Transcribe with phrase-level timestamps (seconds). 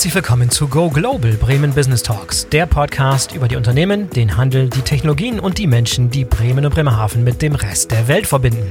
[0.00, 4.70] Herzlich willkommen zu Go Global Bremen Business Talks, der Podcast über die Unternehmen, den Handel,
[4.70, 8.70] die Technologien und die Menschen, die Bremen und Bremerhaven mit dem Rest der Welt verbinden.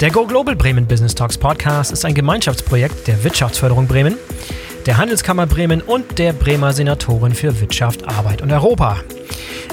[0.00, 4.16] Der Go Global Bremen Business Talks Podcast ist ein Gemeinschaftsprojekt der Wirtschaftsförderung Bremen,
[4.84, 8.96] der Handelskammer Bremen und der Bremer Senatorin für Wirtschaft, Arbeit und Europa.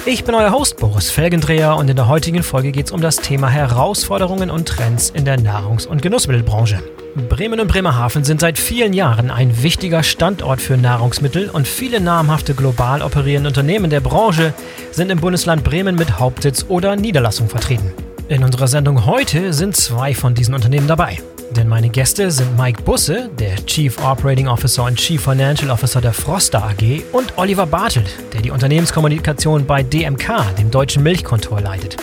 [0.04, 3.16] Ich bin euer Host Boris Felgendreher und in der heutigen Folge geht es um das
[3.16, 6.80] Thema Herausforderungen und Trends in der Nahrungs- und Genussmittelbranche.
[7.16, 12.52] Bremen und Bremerhaven sind seit vielen Jahren ein wichtiger Standort für Nahrungsmittel und viele namhafte
[12.52, 14.52] global operierende Unternehmen der Branche
[14.90, 17.90] sind im Bundesland Bremen mit Hauptsitz oder Niederlassung vertreten.
[18.28, 21.18] In unserer Sendung heute sind zwei von diesen Unternehmen dabei.
[21.50, 26.12] Denn meine Gäste sind Mike Busse, der Chief Operating Officer und Chief Financial Officer der
[26.12, 31.96] Froster AG, und Oliver Bartelt, der die Unternehmenskommunikation bei DMK, dem deutschen Milchkontor, leitet.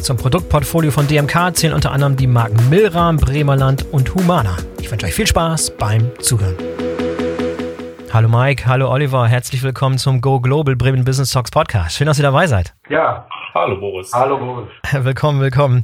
[0.00, 4.56] Zum Produktportfolio von DMK zählen unter anderem die Marken Milram, Bremerland und Humana.
[4.80, 6.56] Ich wünsche euch viel Spaß beim Zuhören.
[8.12, 11.96] Hallo Mike, hallo Oliver, herzlich willkommen zum Go Global Bremen Business Talks Podcast.
[11.96, 12.72] Schön, dass ihr dabei seid.
[12.88, 14.12] Ja, Hallo Boris.
[14.12, 14.68] Hallo Boris.
[14.92, 15.82] Willkommen, willkommen.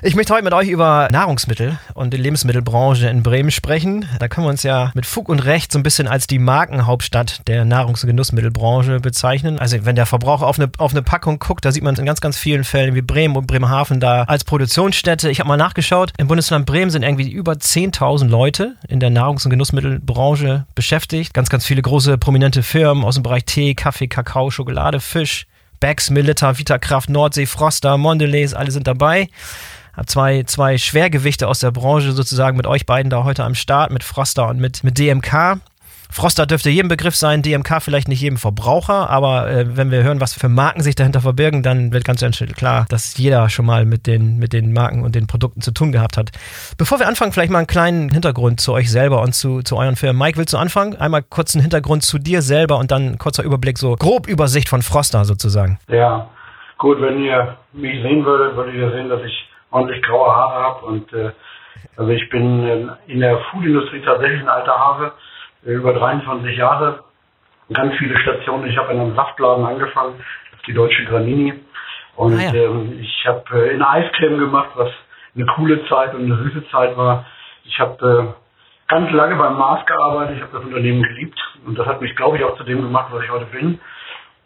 [0.00, 4.08] Ich möchte heute mit euch über Nahrungsmittel und die Lebensmittelbranche in Bremen sprechen.
[4.18, 7.46] Da können wir uns ja mit Fug und Recht so ein bisschen als die Markenhauptstadt
[7.48, 9.58] der Nahrungs- und Genussmittelbranche bezeichnen.
[9.58, 12.22] Also wenn der Verbraucher auf eine, auf eine Packung guckt, da sieht man in ganz,
[12.22, 15.28] ganz vielen Fällen wie Bremen und Bremerhaven da als Produktionsstätte.
[15.28, 19.44] Ich habe mal nachgeschaut, im Bundesland Bremen sind irgendwie über 10.000 Leute in der Nahrungs-
[19.44, 21.34] und Genussmittelbranche beschäftigt.
[21.34, 25.46] Ganz, ganz viele große prominente Firmen aus dem Bereich Tee, Kaffee, Kakao, Schokolade, Fisch.
[25.82, 29.28] Becks, Milita, Vitakraft, Nordsee, Froster, Mondelez, alle sind dabei.
[29.92, 33.90] Hab zwei, zwei Schwergewichte aus der Branche sozusagen mit euch beiden da heute am Start,
[33.90, 35.58] mit Froster und mit, mit DMK.
[36.12, 40.20] Froster dürfte jedem Begriff sein, DMK vielleicht nicht jedem Verbraucher, aber äh, wenn wir hören,
[40.20, 43.86] was für Marken sich dahinter verbirgen, dann wird ganz schnell klar, dass jeder schon mal
[43.86, 46.30] mit den, mit den Marken und den Produkten zu tun gehabt hat.
[46.76, 49.96] Bevor wir anfangen, vielleicht mal einen kleinen Hintergrund zu euch selber und zu, zu euren
[49.96, 50.18] Firmen.
[50.18, 50.96] Mike, willst du anfangen?
[50.96, 54.68] Einmal kurz einen Hintergrund zu dir selber und dann ein kurzer Überblick, so grob Übersicht
[54.68, 55.78] von Froster sozusagen.
[55.88, 56.28] Ja,
[56.76, 60.86] gut, wenn ihr mich sehen würdet, würdet ihr sehen, dass ich ordentlich graue Haare habe
[60.86, 61.30] und äh,
[61.96, 65.12] also ich bin in der Foodindustrie tatsächlich ein alter Hase
[65.64, 67.04] über 23 Jahre,
[67.72, 68.68] ganz viele Stationen.
[68.68, 70.14] Ich habe in einem Saftladen angefangen,
[70.50, 71.54] das ist die Deutsche Granini.
[72.16, 72.54] Und ah, ja.
[72.54, 74.90] ähm, ich habe äh, in Eiscreme gemacht, was
[75.34, 77.24] eine coole Zeit und eine süße Zeit war.
[77.64, 81.86] Ich habe äh, ganz lange beim Mars gearbeitet, ich habe das Unternehmen geliebt und das
[81.86, 83.80] hat mich, glaube ich, auch zu dem gemacht, was ich heute bin.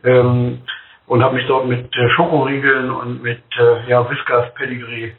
[0.04, 0.62] Ähm,
[1.06, 5.14] und habe mich dort mit äh, Schokoriegeln und mit äh, ja, Whiskas, Pedigree,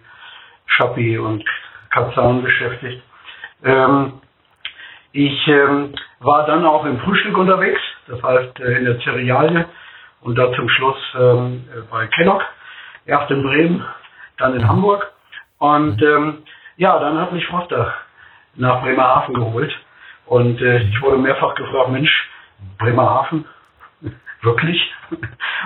[0.65, 1.43] Schappi und
[1.89, 3.01] Kazan beschäftigt.
[3.63, 4.13] Ähm,
[5.11, 9.65] ich ähm, war dann auch im Frühstück unterwegs, das heißt äh, in der Cerealie
[10.21, 12.43] und dann zum Schluss ähm, bei Kellogg,
[13.05, 13.85] erst in Bremen,
[14.37, 15.11] dann in Hamburg.
[15.59, 16.43] Und ähm,
[16.77, 17.93] ja, dann hat mich Foster
[18.55, 19.73] nach Bremerhaven geholt.
[20.25, 22.29] Und äh, ich wurde mehrfach gefragt, Mensch,
[22.77, 23.45] Bremerhaven,
[24.41, 24.79] wirklich?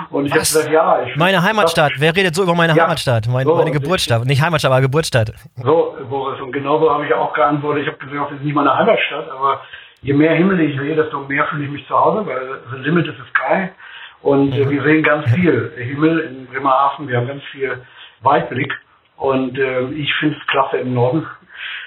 [0.10, 1.04] Und ich habe gesagt, ja.
[1.04, 1.94] Ich meine Heimatstadt.
[1.98, 3.28] Wer redet so über meine ja, Heimatstadt?
[3.28, 4.26] Meine, so, meine Geburtsstadt.
[4.26, 5.34] Nicht Heimatstadt, aber Geburtsstadt.
[5.58, 6.40] So, Boris.
[6.42, 7.84] Und genauso habe ich auch geantwortet.
[7.84, 9.62] Ich habe gesagt, das ist nicht meine Heimatstadt, aber
[10.02, 13.08] je mehr Himmel ich sehe, desto mehr fühle ich mich zu Hause, weil the limit
[13.08, 13.70] is the sky.
[14.22, 17.08] Und äh, wir sehen ganz viel Himmel in Bremerhaven.
[17.08, 17.82] Wir haben ganz viel
[18.22, 18.72] Weitblick.
[19.18, 21.28] Und äh, ich finde es klasse im Norden.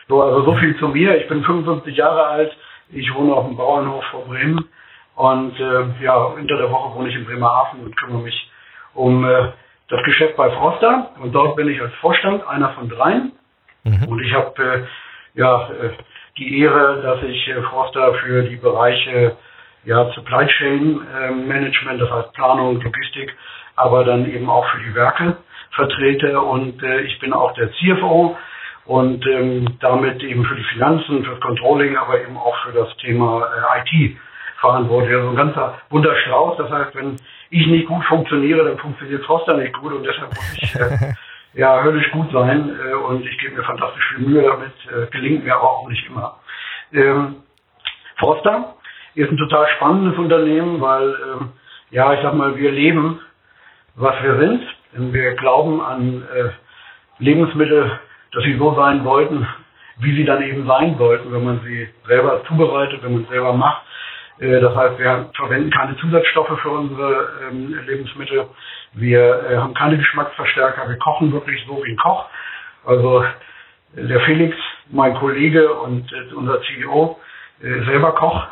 [0.09, 1.17] So, also so viel zu mir.
[1.17, 2.57] Ich bin 55 Jahre alt.
[2.91, 4.69] Ich wohne auf dem Bauernhof vor Bremen.
[5.17, 8.51] Und äh, ja, unter der Woche wohne ich in Bremerhaven und kümmere mich
[8.95, 9.53] um äh,
[9.89, 11.11] das Geschäft bei Froster.
[11.21, 13.33] Und dort bin ich als Vorstand einer von dreien.
[13.85, 14.09] Mhm.
[14.09, 15.91] Und ich habe äh, ja äh,
[16.37, 19.37] die Ehre, dass ich äh, Froster für die Bereiche
[19.85, 23.37] ja, Supply Chain äh, Management, das heißt Planung, Logistik,
[23.77, 25.37] aber dann eben auch für die Werke
[25.73, 26.41] vertrete.
[26.41, 28.37] Und äh, ich bin auch der CFO
[28.87, 32.97] und ähm, damit eben für die Finanzen, für das Controlling, aber eben auch für das
[32.97, 33.47] Thema
[33.79, 34.17] IT
[34.65, 35.15] verantwortlich.
[35.15, 36.57] Also ein ganzer bunter Strauß.
[36.59, 37.17] Das heißt, wenn
[37.51, 41.13] ich nicht gut funktioniere, dann funktioniert Froster nicht gut und deshalb muss ich äh,
[41.55, 44.73] ja höllisch gut sein äh, und ich gebe mir fantastisch viel Mühe damit.
[44.91, 46.41] Äh, gelingt mir aber auch nicht immer.
[46.93, 47.37] Ähm,
[48.17, 48.75] Froster
[49.15, 51.53] ist ein total spannendes Unternehmen, weil ähm,
[51.91, 53.21] ja, ich sag mal, wir leben,
[53.95, 54.63] was wir sind.
[54.97, 56.51] Denn wir glauben an äh,
[57.19, 57.99] Lebensmittel,
[58.33, 59.47] dass sie so sein wollten,
[59.99, 63.53] wie sie dann eben sein sollten, wenn man sie selber zubereitet, wenn man es selber
[63.53, 63.83] macht.
[64.39, 68.47] Äh, das heißt, wir verwenden keine Zusatzstoffe für unsere ähm, Lebensmittel.
[68.93, 70.89] Wir äh, haben keine Geschmacksverstärker.
[70.89, 72.27] Wir kochen wirklich so wie ein Koch.
[72.85, 73.25] Also
[73.95, 74.57] der Felix,
[74.91, 77.19] mein Kollege und äh, unser CEO,
[77.61, 78.47] selber Koch.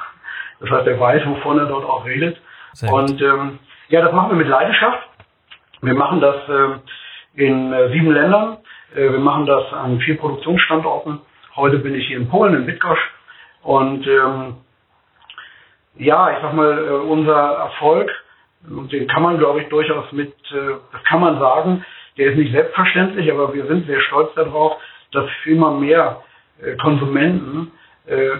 [0.60, 2.40] Das heißt, er weiß, wovon er dort auch redet.
[2.88, 3.58] und ähm,
[3.88, 5.08] ja, das machen wir mit Leidenschaft.
[5.82, 8.58] Wir machen das äh, in äh, sieben Ländern.
[8.94, 11.20] Äh, wir machen das an vier Produktionsstandorten.
[11.56, 13.02] Heute bin ich hier in Polen, in Bydgoszcz.
[13.62, 14.56] Und ähm,
[15.96, 18.10] ja, ich sag mal, äh, unser Erfolg,
[18.68, 21.84] und den kann man, glaube ich, durchaus mit, äh, das kann man sagen,
[22.16, 24.76] der ist nicht selbstverständlich, aber wir sind sehr stolz darauf,
[25.12, 26.22] dass immer mehr
[26.60, 27.72] äh, Konsumenten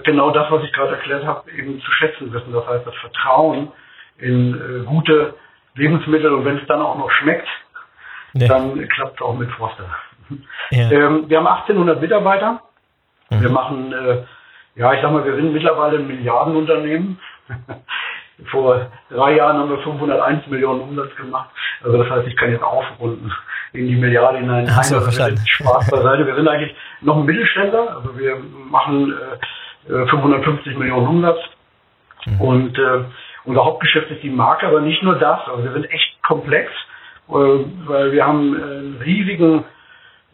[0.03, 2.51] genau das, was ich gerade erklärt habe, eben zu schätzen wissen.
[2.51, 3.71] Das heißt, das Vertrauen
[4.17, 5.35] in gute
[5.75, 7.47] Lebensmittel und wenn es dann auch noch schmeckt,
[8.33, 8.49] ja.
[8.49, 9.85] dann klappt es auch mit Froster.
[10.69, 10.91] Ja.
[10.91, 12.59] Ähm, wir haben 1800 Mitarbeiter.
[13.29, 13.41] Mhm.
[13.41, 13.95] Wir machen,
[14.75, 17.17] ja, ich sag mal, wir sind mittlerweile ein Milliardenunternehmen.
[18.51, 21.49] Vor drei Jahren haben wir 501 Millionen Umsatz gemacht.
[21.83, 23.31] Also das heißt, ich kann jetzt aufrunden
[23.73, 24.75] in die Milliarde hinein.
[24.75, 25.41] Hast du verstanden.
[25.45, 26.25] Spaß beiseite.
[26.25, 27.95] Wir sind eigentlich noch ein Mittelständler.
[27.95, 28.37] Also wir
[28.69, 29.13] machen
[29.87, 31.39] äh, 550 Millionen Umsatz.
[32.25, 32.41] Mhm.
[32.41, 33.03] Und äh,
[33.45, 35.39] unser Hauptgeschäft ist die Marke, aber nicht nur das.
[35.47, 36.71] Also wir sind echt komplex,
[37.29, 39.63] äh, weil wir haben einen riesigen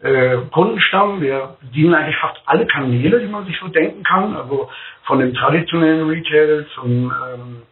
[0.02, 1.20] äh, Kundenstamm.
[1.20, 4.36] Wir bedienen eigentlich fast alle Kanäle, die man sich so denken kann.
[4.36, 4.68] Also
[5.04, 7.62] von dem traditionellen Retail zum ähm,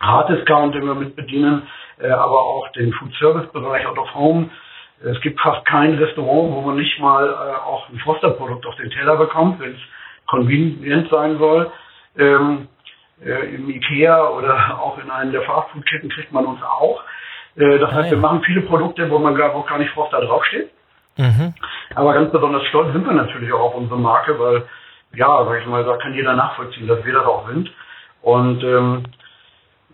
[0.00, 1.62] Hard Discount, den wir mit bedienen,
[2.00, 4.50] äh, aber auch den Food Service Bereich Out of Home.
[5.02, 8.90] Es gibt fast kein Restaurant, wo man nicht mal äh, auch ein Foster-Produkt auf den
[8.90, 9.80] Teller bekommt, wenn es
[10.26, 11.70] convenient sein soll.
[12.16, 12.68] Ähm,
[13.24, 17.02] äh, Im Ikea oder auch in einem der Fastfood-Ketten kriegt man uns auch.
[17.56, 18.10] Äh, das ah, heißt, ja.
[18.12, 20.70] wir machen viele Produkte, wo man gar, wo gar nicht Froster draufsteht.
[21.16, 21.54] Mhm.
[21.94, 24.64] Aber ganz besonders stolz sind wir natürlich auch auf unsere Marke, weil,
[25.14, 27.70] ja, sag ich mal, da kann jeder nachvollziehen, dass wir das auch sind.
[28.22, 29.04] Und ähm,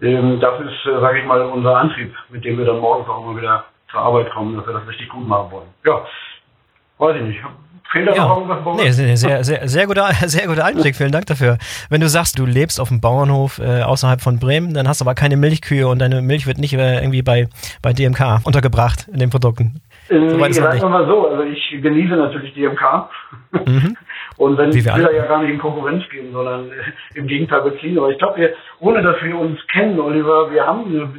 [0.01, 3.23] ähm, das ist, äh, sage ich mal, unser Antrieb, mit dem wir dann morgens auch
[3.23, 5.69] immer wieder zur Arbeit kommen, dass wir das richtig gut machen wollen.
[5.85, 6.05] Ja,
[6.99, 7.41] weiß ich nicht.
[7.91, 8.29] Fehlt da ja.
[8.29, 11.59] noch irgendwas Nee, sehr, sehr, sehr, guter, sehr guter Einblick, vielen Dank dafür.
[11.89, 15.05] Wenn du sagst, du lebst auf dem Bauernhof äh, außerhalb von Bremen, dann hast du
[15.05, 17.49] aber keine Milchkühe und deine Milch wird nicht äh, irgendwie bei,
[17.83, 19.81] bei DMK untergebracht in den Produkten.
[20.09, 23.09] Äh, so sagen wir mal so, also ich genieße natürlich DMK.
[23.53, 23.97] Mhm.
[24.37, 27.99] Und wenn wir will ja gar nicht in Konkurrenz gehen, sondern äh, im Gegenteil beziehen.
[27.99, 31.13] Aber ich glaube, ohne dass wir uns kennen, Oliver, wir haben eine,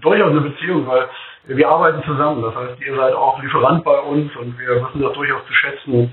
[0.00, 1.06] durchaus eine Beziehung, weil
[1.46, 2.42] wir arbeiten zusammen.
[2.42, 5.92] Das heißt, ihr seid auch Lieferant bei uns und wir wissen das durchaus zu schätzen.
[5.92, 6.10] Und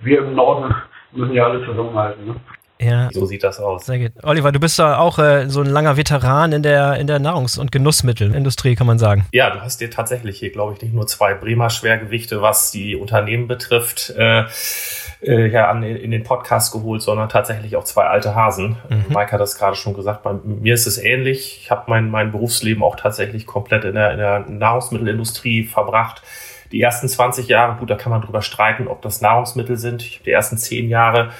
[0.00, 0.74] wir im Norden
[1.12, 2.26] müssen ja alle zusammenhalten.
[2.26, 2.36] Ne?
[2.80, 3.08] Ja.
[3.12, 3.86] So sieht das aus.
[3.86, 4.12] Sehr gut.
[4.22, 7.58] Oliver, du bist da auch äh, so ein langer Veteran in der, in der Nahrungs-
[7.58, 9.26] und Genussmittelindustrie, kann man sagen.
[9.32, 12.96] Ja, du hast dir tatsächlich hier, glaube ich, nicht nur zwei Bremer Schwergewichte, was die
[12.96, 14.44] Unternehmen betrifft, äh,
[15.22, 18.76] äh, ja, an, in den Podcast geholt, sondern tatsächlich auch zwei alte Hasen.
[18.90, 19.04] Mhm.
[19.08, 20.22] Mike hat das gerade schon gesagt.
[20.22, 21.60] Bei mir ist es ähnlich.
[21.62, 26.22] Ich habe mein, mein Berufsleben auch tatsächlich komplett in der, in der Nahrungsmittelindustrie verbracht.
[26.72, 30.02] Die ersten 20 Jahre, gut, da kann man drüber streiten, ob das Nahrungsmittel sind.
[30.02, 31.30] Ich habe die ersten 10 Jahre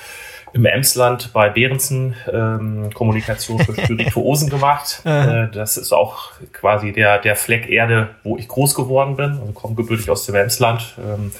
[0.52, 5.02] im Emsland bei Behrensen ähm, Kommunikation für Spirituosen gemacht.
[5.04, 9.32] äh, das ist auch quasi der, der Fleck Erde, wo ich groß geworden bin.
[9.32, 10.96] Also komme gebürtig aus dem Emsland.
[10.98, 11.32] Ähm,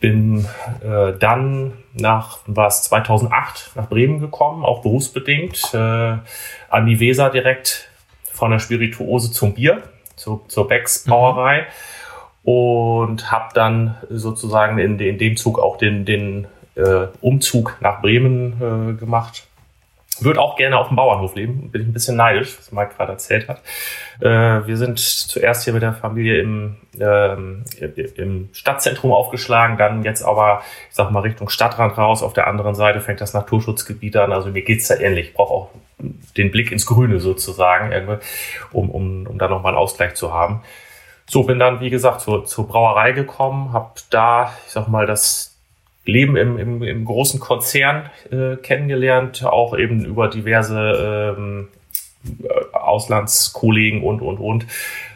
[0.00, 0.46] bin
[0.82, 7.28] äh, dann nach, war es 2008, nach Bremen gekommen, auch berufsbedingt, äh, an die Weser
[7.28, 7.90] direkt
[8.32, 9.82] von der Spirituose zum Bier,
[10.16, 11.60] zu, zur Becks Brauerei.
[11.60, 11.66] Mhm.
[12.42, 16.46] Und habe dann sozusagen in, in dem Zug auch den, den
[16.80, 19.46] äh, Umzug nach Bremen äh, gemacht.
[20.20, 21.70] Würde auch gerne auf dem Bauernhof leben.
[21.70, 23.62] Bin ich ein bisschen neidisch, was Mike gerade erzählt hat.
[24.20, 27.64] Äh, wir sind zuerst hier mit der Familie im, ähm,
[28.16, 30.60] im Stadtzentrum aufgeschlagen, dann jetzt aber,
[30.90, 32.22] ich sag mal, Richtung Stadtrand raus.
[32.22, 34.32] Auf der anderen Seite fängt das Naturschutzgebiet an.
[34.32, 35.28] Also mir geht's da ähnlich.
[35.28, 35.70] Ich brauche auch
[36.36, 38.18] den Blick ins Grüne sozusagen,
[38.72, 40.60] um, um, um da nochmal einen Ausgleich zu haben.
[41.30, 45.49] So, bin dann, wie gesagt, zur, zur Brauerei gekommen, habe da, ich sag mal, das,
[46.04, 51.68] Leben im, im, im großen Konzern äh, kennengelernt, auch eben über diverse ähm,
[52.72, 54.66] Auslandskollegen und, und, und.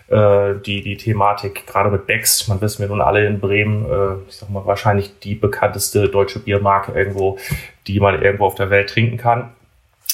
[0.08, 4.28] Äh, die, die Thematik, gerade mit Becks, man wissen wir nun alle in Bremen, äh,
[4.28, 7.38] ich sag mal, wahrscheinlich die bekannteste deutsche Biermarke irgendwo,
[7.86, 9.50] die man irgendwo auf der Welt trinken kann.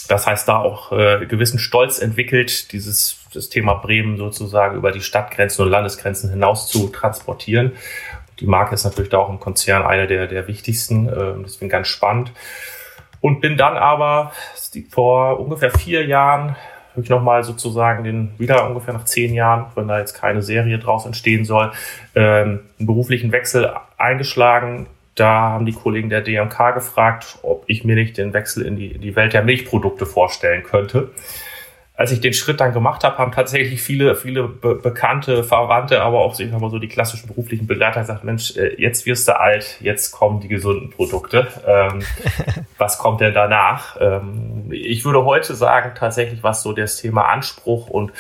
[0.08, 5.00] Das heißt, da auch äh, gewissen Stolz entwickelt, dieses das Thema Bremen sozusagen über die
[5.00, 7.72] Stadtgrenzen und Landesgrenzen hinaus zu transportieren
[8.40, 11.88] die Marke ist natürlich da auch im Konzern eine der, der wichtigsten, äh, deswegen ganz
[11.88, 12.32] spannend.
[13.20, 14.32] Und bin dann aber
[14.90, 16.56] vor ungefähr vier Jahren
[16.92, 20.78] habe ich nochmal sozusagen den, wieder ungefähr nach zehn Jahren, wenn da jetzt keine Serie
[20.78, 21.70] draus entstehen soll,
[22.16, 24.86] ähm, einen beruflichen Wechsel eingeschlagen.
[25.14, 28.88] Da haben die Kollegen der DMK gefragt, ob ich mir nicht den Wechsel in die,
[28.88, 31.10] in die Welt der Milchprodukte vorstellen könnte
[32.00, 36.20] als ich den Schritt dann gemacht habe, haben tatsächlich viele, viele be bekannte Verwandte, aber
[36.20, 39.38] auch ich sag mal so die klassischen beruflichen Begleiter gesagt, Mensch, äh, jetzt wirst du
[39.38, 41.48] alt, jetzt kommen die gesunden Produkte.
[41.66, 42.00] Ähm,
[42.78, 43.98] was kommt denn danach?
[44.00, 48.12] Ähm, ich würde heute sagen, tatsächlich, was so das Thema Anspruch und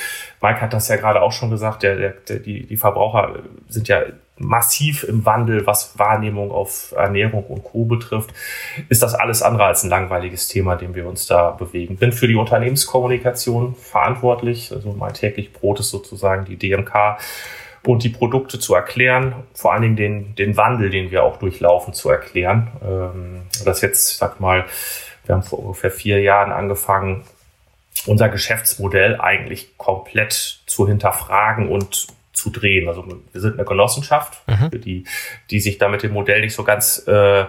[0.42, 4.02] Mike hat das ja gerade auch schon gesagt, der, der, die, die Verbraucher sind ja
[4.40, 7.84] massiv im Wandel, was Wahrnehmung auf Ernährung und Co.
[7.84, 8.30] betrifft,
[8.88, 11.96] ist das alles andere als ein langweiliges Thema, dem wir uns da bewegen.
[11.96, 14.72] Bin für die Unternehmenskommunikation verantwortlich.
[14.72, 17.18] Also mein täglich Brot ist sozusagen die DMK
[17.86, 21.92] und die Produkte zu erklären, vor allen Dingen den, den Wandel, den wir auch durchlaufen,
[21.92, 22.68] zu erklären.
[22.82, 24.64] Ähm, das jetzt, sag mal,
[25.26, 27.24] wir haben vor ungefähr vier Jahren angefangen,
[28.06, 32.88] unser Geschäftsmodell eigentlich komplett zu hinterfragen und zu drehen.
[32.88, 34.80] Also wir sind eine Genossenschaft, mhm.
[34.80, 35.04] die,
[35.50, 37.44] die sich da mit dem Modell nicht so ganz, äh,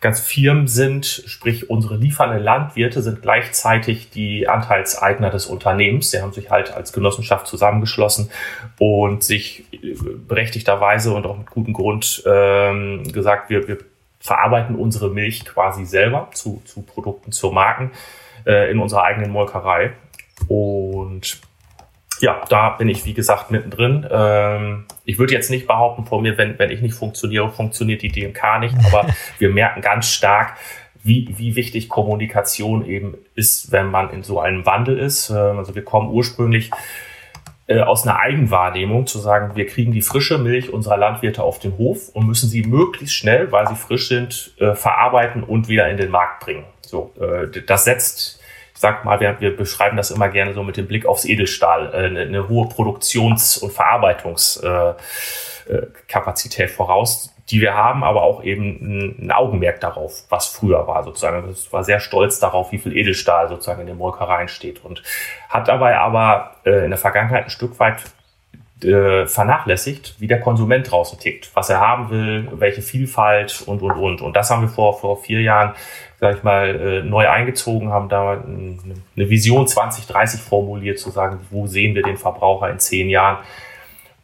[0.00, 1.06] ganz firm sind.
[1.26, 6.10] Sprich, unsere liefernden Landwirte sind gleichzeitig die Anteilseigner des Unternehmens.
[6.10, 8.30] Sie haben sich halt als Genossenschaft zusammengeschlossen
[8.78, 9.94] und sich äh,
[10.26, 13.78] berechtigterweise und auch mit gutem Grund ähm, gesagt, wir, wir
[14.20, 17.90] verarbeiten unsere Milch quasi selber zu, zu Produkten, zu Marken
[18.46, 19.92] äh, in unserer eigenen Molkerei.
[20.48, 21.40] Und
[22.20, 24.06] ja, da bin ich, wie gesagt, mittendrin.
[24.10, 28.08] Ähm, ich würde jetzt nicht behaupten vor mir, wenn, wenn ich nicht funktioniere, funktioniert die
[28.08, 29.08] DMK nicht, aber
[29.38, 30.56] wir merken ganz stark,
[31.02, 35.30] wie, wie wichtig Kommunikation eben ist, wenn man in so einem Wandel ist.
[35.30, 36.70] Ähm, also wir kommen ursprünglich
[37.66, 41.78] äh, aus einer Eigenwahrnehmung zu sagen, wir kriegen die frische Milch unserer Landwirte auf den
[41.78, 45.96] Hof und müssen sie möglichst schnell, weil sie frisch sind, äh, verarbeiten und wieder in
[45.96, 46.64] den Markt bringen.
[46.82, 48.39] So, äh, das setzt
[48.80, 52.06] sag mal, wir, wir beschreiben das immer gerne so mit dem Blick aufs Edelstahl, äh,
[52.06, 59.18] eine, eine hohe Produktions- und Verarbeitungskapazität äh, äh voraus, die wir haben, aber auch eben
[59.20, 61.46] ein, Augenmerk darauf, was früher war sozusagen.
[61.50, 65.02] Es war sehr stolz darauf, wie viel Edelstahl sozusagen in den Molkereien steht und
[65.50, 67.98] hat dabei aber äh, in der Vergangenheit ein Stück weit
[68.82, 73.92] äh, vernachlässigt, wie der Konsument draußen tickt, was er haben will, welche Vielfalt und, und,
[73.92, 74.22] und.
[74.22, 75.74] Und das haben wir vor, vor vier Jahren
[76.20, 81.66] sag ich mal, äh, neu eingezogen, haben da eine Vision 2030 formuliert, zu sagen, wo
[81.66, 83.38] sehen wir den Verbraucher in zehn Jahren.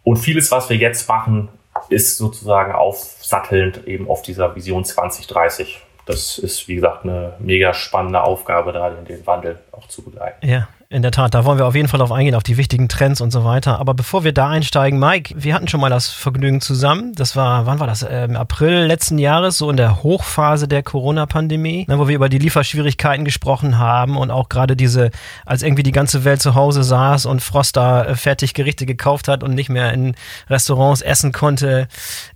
[0.04, 1.48] Und vieles, was wir jetzt machen,
[1.88, 5.80] ist sozusagen aufsattelnd eben auf dieser Vision 2030.
[6.04, 10.46] Das ist, wie gesagt, eine mega spannende Aufgabe, da den Wandel auch zu begleiten.
[10.46, 12.88] Ja, in der Tat, da wollen wir auf jeden Fall auf eingehen, auf die wichtigen
[12.88, 13.80] Trends und so weiter.
[13.80, 17.12] Aber bevor wir da einsteigen, Mike, wir hatten schon mal das Vergnügen zusammen.
[17.16, 18.02] Das war, wann war das?
[18.02, 22.28] Im ähm, April letzten Jahres, so in der Hochphase der Corona-Pandemie, ne, wo wir über
[22.28, 25.10] die Lieferschwierigkeiten gesprochen haben und auch gerade diese,
[25.44, 29.26] als irgendwie die ganze Welt zu Hause saß und Frost da äh, fertig Gerichte gekauft
[29.26, 30.14] hat und nicht mehr in
[30.48, 31.88] Restaurants essen konnte.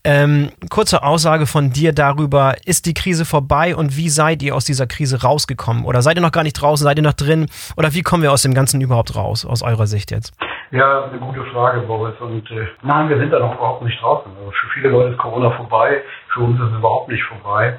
[0.02, 4.64] Ähm, kurze Aussage von dir darüber, ist die Krise vorbei und wie seid ihr aus
[4.64, 5.84] dieser Krise rausgekommen?
[5.84, 7.46] Oder seid ihr noch gar nicht draußen, seid ihr noch drin?
[7.76, 10.32] Oder wie kommen wir aus aus dem Ganzen überhaupt raus, aus eurer Sicht jetzt?
[10.70, 12.14] Ja, eine gute Frage, Boris.
[12.20, 14.32] Und äh, nein, wir sind da noch überhaupt nicht draußen.
[14.38, 16.00] Also für viele Leute ist Corona vorbei,
[16.32, 17.78] für uns ist es überhaupt nicht vorbei.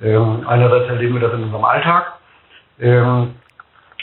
[0.00, 2.14] Ähm, einerseits erleben wir das in unserem Alltag.
[2.80, 3.34] Ähm,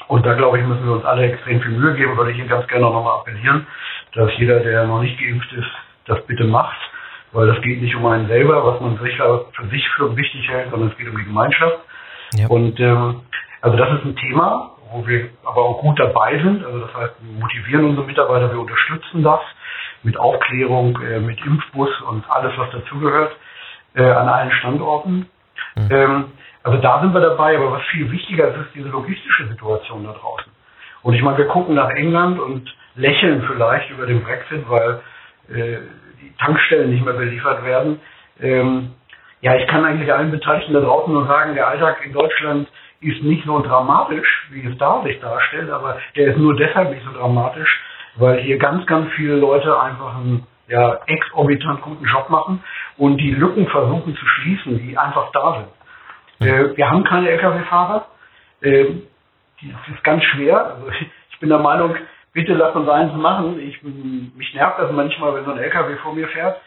[0.07, 2.45] und da, glaube ich, müssen wir uns alle extrem viel Mühe geben, würde ich hier
[2.45, 3.65] ganz gerne nochmal appellieren,
[4.13, 5.71] dass jeder, der noch nicht geimpft ist,
[6.05, 6.77] das bitte macht.
[7.31, 10.69] Weil das geht nicht um einen selber, was man sicher für sich für wichtig hält,
[10.69, 11.79] sondern es geht um die Gemeinschaft.
[12.35, 12.47] Ja.
[12.47, 13.21] Und ähm,
[13.61, 16.65] also das ist ein Thema, wo wir aber auch gut dabei sind.
[16.65, 19.41] Also das heißt, wir motivieren unsere Mitarbeiter, wir unterstützen das
[20.03, 23.35] mit Aufklärung, äh, mit Impfbus und alles, was dazugehört,
[23.95, 25.29] äh, an allen Standorten.
[25.75, 25.87] Mhm.
[25.89, 26.25] Ähm,
[26.63, 30.13] also da sind wir dabei, aber was viel wichtiger ist, ist diese logistische Situation da
[30.13, 30.51] draußen.
[31.03, 35.01] Und ich meine, wir gucken nach England und lächeln vielleicht über den Brexit, weil
[35.49, 35.77] äh,
[36.21, 37.99] die Tankstellen nicht mehr beliefert werden.
[38.41, 38.93] Ähm,
[39.41, 42.67] ja, ich kann eigentlich allen Beteiligten da draußen nur sagen, der Alltag in Deutschland
[43.09, 47.05] ist nicht so dramatisch, wie es da sich darstellt, aber der ist nur deshalb nicht
[47.05, 47.81] so dramatisch,
[48.15, 52.63] weil hier ganz, ganz viele Leute einfach einen ja, exorbitant guten Job machen
[52.97, 55.65] und die Lücken versuchen zu schließen, die einfach da
[56.39, 56.47] sind.
[56.47, 58.07] Äh, wir haben keine Lkw-Fahrer.
[58.61, 58.85] Äh,
[59.61, 60.65] das ist ganz schwer.
[60.65, 60.87] Also
[61.31, 61.95] ich bin der Meinung,
[62.33, 63.59] bitte lass uns eins machen.
[63.59, 66.59] Ich, mich nervt das manchmal, wenn so ein LKW vor mir fährt.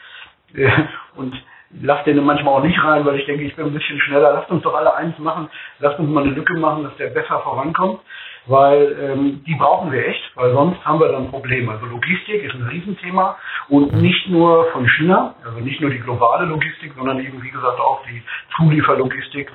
[0.54, 0.70] Äh,
[1.16, 1.34] und
[1.82, 4.32] lass den manchmal auch nicht rein, weil ich denke, ich bin ein bisschen schneller.
[4.32, 5.48] Lasst uns doch alle eins machen.
[5.78, 8.00] Lasst uns mal eine Lücke machen, dass der besser vorankommt,
[8.46, 11.72] weil ähm, die brauchen wir echt, weil sonst haben wir dann Probleme.
[11.72, 13.36] Also Logistik ist ein Riesenthema
[13.68, 17.78] und nicht nur von China, also nicht nur die globale Logistik, sondern eben, wie gesagt,
[17.80, 18.22] auch die
[18.56, 19.50] Zulieferlogistik.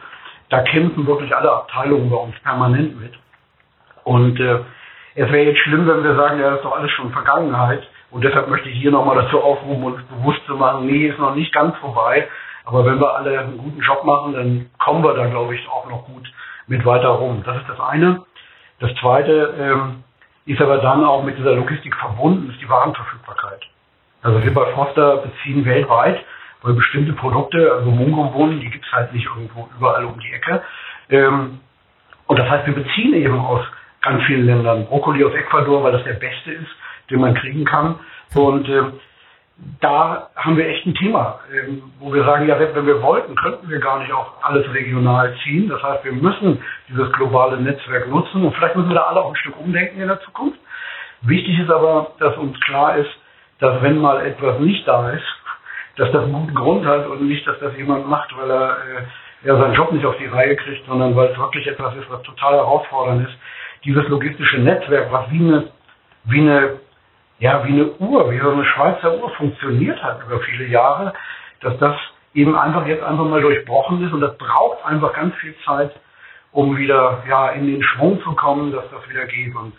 [0.50, 3.14] Da kämpfen wirklich alle Abteilungen bei uns permanent mit.
[4.04, 4.60] Und äh,
[5.16, 7.88] es wäre jetzt schlimm, wenn wir sagen, ja, das ist doch alles schon Vergangenheit.
[8.14, 11.34] Und deshalb möchte ich hier nochmal dazu aufrufen, uns bewusst zu machen, nee, ist noch
[11.34, 12.28] nicht ganz vorbei.
[12.64, 15.90] Aber wenn wir alle einen guten Job machen, dann kommen wir da, glaube ich, auch
[15.90, 16.32] noch gut
[16.68, 17.42] mit weiter rum.
[17.44, 18.22] Das ist das eine.
[18.80, 20.04] Das zweite ähm,
[20.46, 23.62] ist aber dann auch mit dieser Logistik verbunden, ist die Warenverfügbarkeit.
[24.22, 26.24] Also wir bei Foster beziehen weltweit,
[26.62, 30.62] weil bestimmte Produkte, also Mungobohnen, die gibt es halt nicht irgendwo überall um die Ecke.
[31.10, 31.62] Ähm,
[32.28, 33.66] und das heißt, wir beziehen eben aus
[34.04, 36.70] ganz vielen Ländern Brokkoli aus Ecuador, weil das der beste ist
[37.10, 38.00] den man kriegen kann.
[38.36, 38.84] Und äh,
[39.80, 43.70] da haben wir echt ein Thema, ähm, wo wir sagen, ja, wenn wir wollten, könnten
[43.70, 45.70] wir gar nicht auch alles regional ziehen.
[45.70, 49.30] Das heißt, wir müssen dieses globale Netzwerk nutzen und vielleicht müssen wir da alle auch
[49.30, 50.60] ein Stück umdenken in der Zukunft.
[51.22, 53.12] Wichtig ist aber, dass uns klar ist,
[53.60, 55.24] dass wenn mal etwas nicht da ist,
[55.96, 59.48] dass das einen guten Grund hat und nicht, dass das jemand macht, weil er, äh,
[59.48, 62.22] er seinen Job nicht auf die Reihe kriegt, sondern weil es wirklich etwas ist, was
[62.24, 63.38] total herausfordernd ist.
[63.86, 65.68] Dieses logistische Netzwerk, was wie eine,
[66.26, 66.80] wie eine
[67.44, 71.12] ja, wie eine Uhr, wie so eine Schweizer Uhr funktioniert hat über viele Jahre,
[71.60, 71.94] dass das
[72.34, 75.92] eben einfach jetzt einfach mal durchbrochen ist und das braucht einfach ganz viel Zeit,
[76.54, 79.54] um wieder ja in den Schwung zu kommen, dass das wieder geht.
[79.54, 79.74] Und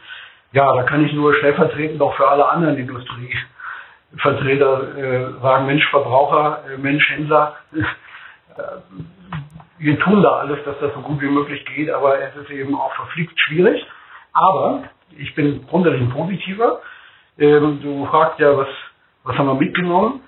[0.52, 6.64] ja, da kann ich nur stellvertretend auch für alle anderen Industrievertreter äh, sagen, Mensch, Verbraucher,
[6.70, 7.82] äh, Mensch, Händler, äh,
[9.78, 12.74] wir tun da alles, dass das so gut wie möglich geht, aber es ist eben
[12.74, 13.86] auch verfliegt schwierig.
[14.34, 14.82] Aber
[15.16, 16.82] ich bin grundsätzlich ein positiver.
[17.38, 18.68] Ähm, du fragst ja, was,
[19.24, 20.20] was haben wir mitgenommen?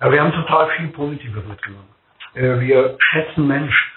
[0.00, 1.88] Ja, wir haben total viel Positives mitgenommen.
[2.34, 3.92] Äh, wir schätzen Mensch.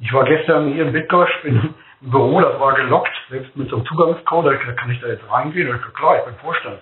[0.00, 3.76] Ich war gestern hier in Bitgosch, bin im Büro, das war gelockt, selbst mit so
[3.76, 5.68] einem Zugangscode, da kann ich da jetzt reingehen?
[5.68, 6.78] Und ich gesagt, klar, ich bin Vorstand.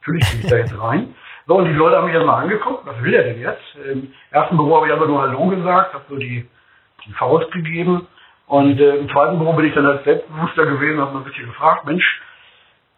[0.00, 1.14] Natürlich gehe ich da jetzt rein.
[1.46, 3.62] So, und die Leute haben mich erstmal angeguckt, was will er denn jetzt?
[3.90, 6.48] Im ersten Büro habe ich einfach nur Hallo gesagt, habe so die,
[7.04, 8.06] die Faust gegeben.
[8.46, 11.84] Und äh, im zweiten Büro bin ich dann als selbstbewusster gewesen, habe ein bisschen gefragt,
[11.84, 12.20] Mensch,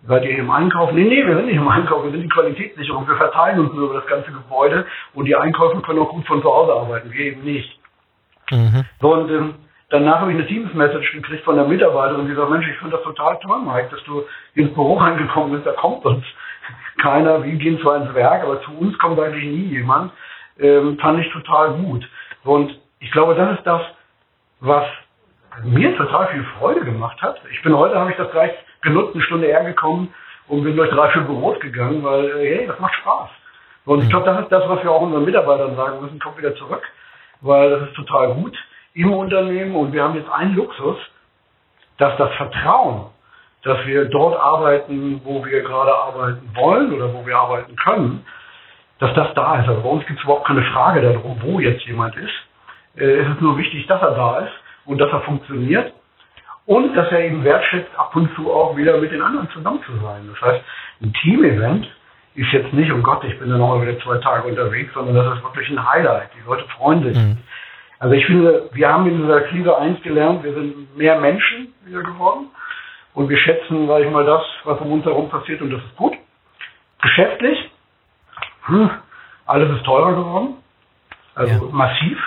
[0.09, 0.93] Seid ihr im Einkauf?
[0.93, 3.09] Nee, nee, wir sind nicht im Einkauf, wir sind die Qualitätssicherung.
[3.09, 6.43] Wir verteilen uns nur über das ganze Gebäude und die Einkäufer können auch gut von
[6.43, 7.81] zu Hause arbeiten, wir eben nicht.
[8.51, 8.85] Mhm.
[9.01, 9.55] So, und ähm,
[9.91, 13.03] danach habe ich eine Teams-Message gekriegt von der Mitarbeiterin, die sagt, Mensch, ich finde das
[13.03, 14.23] total toll, Mike, dass du
[14.55, 16.25] ins Büro reingekommen bist, da kommt uns
[17.03, 20.13] keiner, wir gehen zwar ins Werk, aber zu uns kommt eigentlich nie jemand.
[20.59, 22.09] Ähm, fand ich total gut.
[22.45, 23.83] Und ich glaube, das ist das,
[24.61, 24.85] was
[25.65, 27.41] mir total viel Freude gemacht hat.
[27.51, 28.53] Ich bin heute, habe ich das gleich
[28.87, 30.15] genutzt, eine Stunde eher gekommen
[30.49, 33.29] und bin durch drei, vier Büros gegangen, weil, äh, hey, das macht Spaß.
[33.85, 36.55] Und ich glaube, das ist das, was wir auch unseren Mitarbeitern sagen müssen, kommt wieder
[36.57, 36.83] zurück,
[37.41, 38.57] weil das ist total gut
[38.95, 40.97] im Unternehmen und wir haben jetzt einen Luxus,
[41.99, 43.07] dass das Vertrauen,
[43.63, 48.25] dass wir dort arbeiten, wo wir gerade arbeiten wollen oder wo wir arbeiten können,
[48.99, 49.69] dass das da ist.
[49.69, 52.35] Also bei uns gibt es überhaupt keine Frage darum, wo jetzt jemand ist.
[52.97, 54.53] Äh, es ist nur wichtig, dass er da ist
[54.85, 55.93] und dass er funktioniert
[56.67, 59.93] und dass er eben wertschätzt, ab und zu auch wieder mit den anderen zusammen zu
[59.99, 60.29] sein.
[60.33, 60.65] Das heißt,
[61.03, 61.89] ein Team-Event
[62.35, 65.37] ist jetzt nicht, um Gott, ich bin dann nochmal wieder zwei Tage unterwegs, sondern das
[65.37, 66.31] ist wirklich ein Highlight.
[66.35, 67.17] Die Leute freuen sich.
[67.17, 67.39] Mhm.
[67.99, 72.03] Also ich finde, wir haben in dieser Krise eins gelernt, wir sind mehr Menschen wieder
[72.03, 72.49] geworden
[73.15, 75.97] und wir schätzen, sage ich mal, das, was um uns herum passiert und das ist
[75.97, 76.13] gut.
[77.01, 77.71] Geschäftlich,
[78.67, 78.91] hm,
[79.47, 80.57] alles ist teurer geworden,
[81.35, 81.73] also ja.
[81.73, 82.19] massiv.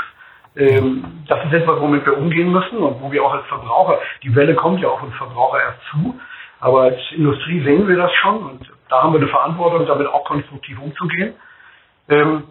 [0.56, 4.36] Ähm, das ist etwas, womit wir umgehen müssen und wo wir auch als Verbraucher, die
[4.36, 6.20] Welle kommt ja auch uns Verbraucher erst zu,
[6.60, 10.26] aber als Industrie sehen wir das schon und da haben wir eine Verantwortung, damit auch
[10.26, 11.36] konstruktiv umzugehen.
[12.10, 12.44] Ähm,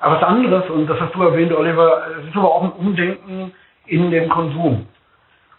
[0.00, 3.52] aber was anderes, und das hast du erwähnt, Oliver, es ist aber auch ein Umdenken
[3.86, 4.86] in den Konsum.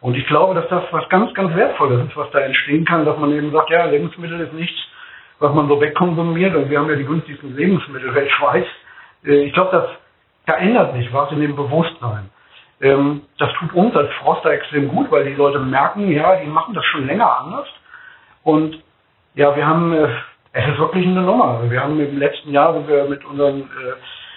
[0.01, 3.17] Und ich glaube, dass das was ganz, ganz Wertvolles ist, was da entstehen kann, dass
[3.17, 4.77] man eben sagt, ja, Lebensmittel ist nichts,
[5.39, 8.67] was man so wegkonsumiert und wir haben ja die günstigsten Lebensmittel weltweit.
[9.25, 9.89] Äh, ich glaube, dass
[10.45, 12.29] verändert sich was in dem Bewusstsein.
[12.81, 16.73] Ähm, das tut uns als Froster extrem gut, weil die Leute merken, ja, die machen
[16.73, 17.67] das schon länger anders.
[18.43, 18.81] Und
[19.33, 20.07] ja, wir haben, äh,
[20.53, 21.69] es ist wirklich eine Nummer.
[21.69, 23.95] Wir haben im letzten Jahr sind wir mit unseren, äh,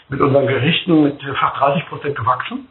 [0.08, 2.68] mit unseren Gerichten mit fast 30 Prozent gewachsen.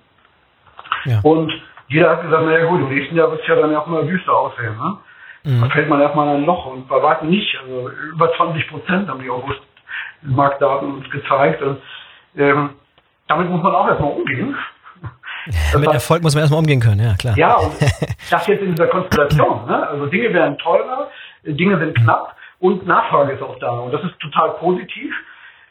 [1.05, 1.19] Ja.
[1.23, 1.51] Und
[1.87, 4.35] jeder hat gesagt, naja gut, im nächsten Jahr wird es ja dann auch mal düster
[4.35, 4.75] aussehen.
[4.77, 4.97] Ne?
[5.43, 5.61] Mhm.
[5.61, 7.57] Da fällt man erstmal in ein Loch und bei weitem nicht.
[7.61, 11.61] Also über 20 Prozent haben die August-Marktdaten uns gezeigt.
[11.61, 11.77] Und,
[12.35, 12.71] ähm,
[13.27, 14.55] damit muss man auch erstmal umgehen.
[15.45, 17.37] Das Mit Erfolg muss man erstmal umgehen können, ja klar.
[17.37, 17.73] Ja, und
[18.29, 19.65] das jetzt in dieser Konstellation.
[19.67, 19.87] Ne?
[19.87, 21.09] Also Dinge werden teurer,
[21.43, 23.69] Dinge sind knapp und Nachfrage ist auch da.
[23.69, 25.13] Und das ist total positiv.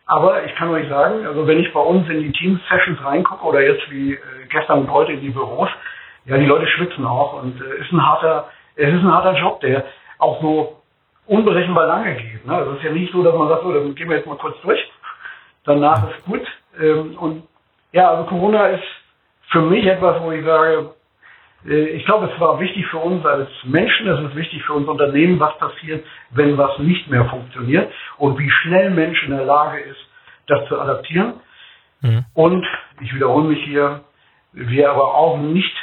[0.07, 3.61] Aber ich kann euch sagen, also wenn ich bei uns in die Teams-Sessions reingucke oder
[3.61, 5.69] jetzt wie äh, gestern und heute in die Büros,
[6.27, 9.61] ja, die Leute schwitzen auch und äh, ist ein harter, es ist ein harter Job,
[9.61, 9.85] der
[10.19, 10.81] auch so
[11.27, 12.47] unberechenbar lange geht.
[12.47, 12.55] Ne?
[12.55, 14.37] Also es ist ja nicht so, dass man sagt, so, dann gehen wir jetzt mal
[14.37, 14.81] kurz durch,
[15.65, 16.47] danach ist gut,
[16.81, 17.43] ähm, und
[17.93, 18.85] ja, also Corona ist
[19.51, 20.91] für mich etwas, wo ich sage,
[21.67, 24.89] äh, ich glaube, es war wichtig für uns als Menschen, es ist wichtig für uns
[24.89, 29.81] Unternehmen, was passiert, wenn was nicht mehr funktioniert und wie schnell Mensch in der Lage
[29.81, 30.01] ist,
[30.47, 31.35] das zu adaptieren.
[32.01, 32.25] Mhm.
[32.35, 32.67] Und
[33.01, 34.03] ich wiederhole mich hier,
[34.53, 35.75] wir aber auch nicht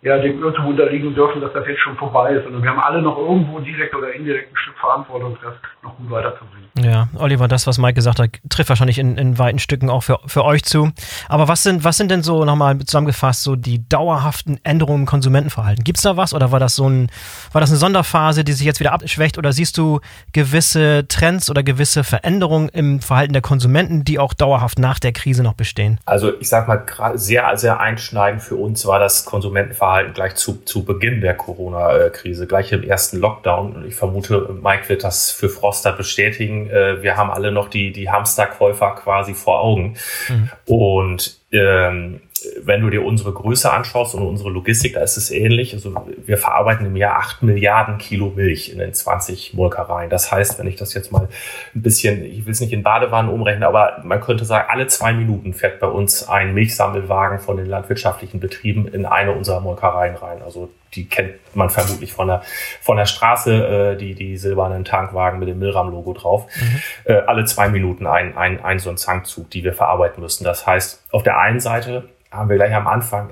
[0.00, 2.46] ja, dem Irrtum unterliegen dürfen, dass das jetzt schon vorbei ist.
[2.46, 6.08] Und wir haben alle noch irgendwo direkt oder indirekt ein Stück Verantwortung, das noch gut
[6.08, 6.68] weiterzubringen.
[6.78, 10.20] Ja, Oliver, das, was Mike gesagt hat, trifft wahrscheinlich in, in weiten Stücken auch für,
[10.26, 10.92] für euch zu.
[11.28, 15.82] Aber was sind, was sind denn so nochmal zusammengefasst so die dauerhaften Änderungen im Konsumentenverhalten?
[15.82, 17.10] Gibt es da was oder war das so ein,
[17.50, 19.98] war das eine Sonderphase, die sich jetzt wieder abschwächt oder siehst du
[20.32, 25.42] gewisse Trends oder gewisse Veränderungen im Verhalten der Konsumenten, die auch dauerhaft nach der Krise
[25.42, 25.98] noch bestehen?
[26.04, 26.84] Also ich sag mal,
[27.18, 32.46] sehr, sehr einschneidend für uns war das Konsumentenverhalten Verhalten gleich zu, zu Beginn der Corona-Krise,
[32.46, 33.72] gleich im ersten Lockdown.
[33.72, 36.68] Und ich vermute, Mike wird das für Froster bestätigen.
[36.68, 39.96] Äh, wir haben alle noch die, die Hamsterkäufer quasi vor Augen.
[40.28, 40.50] Mhm.
[40.66, 42.20] Und ähm,
[42.62, 45.74] wenn du dir unsere Größe anschaust und unsere Logistik, da ist es ähnlich.
[45.74, 50.10] Also wir verarbeiten im Jahr 8 Milliarden Kilo Milch in den 20 Molkereien.
[50.10, 51.28] Das heißt, wenn ich das jetzt mal
[51.74, 55.12] ein bisschen, ich will es nicht in Badewannen umrechnen, aber man könnte sagen, alle zwei
[55.12, 60.42] Minuten fährt bei uns ein Milchsammelwagen von den landwirtschaftlichen Betrieben in eine unserer Molkereien rein.
[60.42, 62.42] Also die kennt man vermutlich von der,
[62.80, 66.46] von der Straße, äh, die, die silbernen Tankwagen mit dem Milram-Logo drauf.
[66.56, 66.80] Mhm.
[67.04, 70.44] Äh, alle zwei Minuten ein, ein, ein so ein Zankzug, die wir verarbeiten müssen.
[70.44, 73.30] Das heißt, auf der einen Seite haben wir gleich am Anfang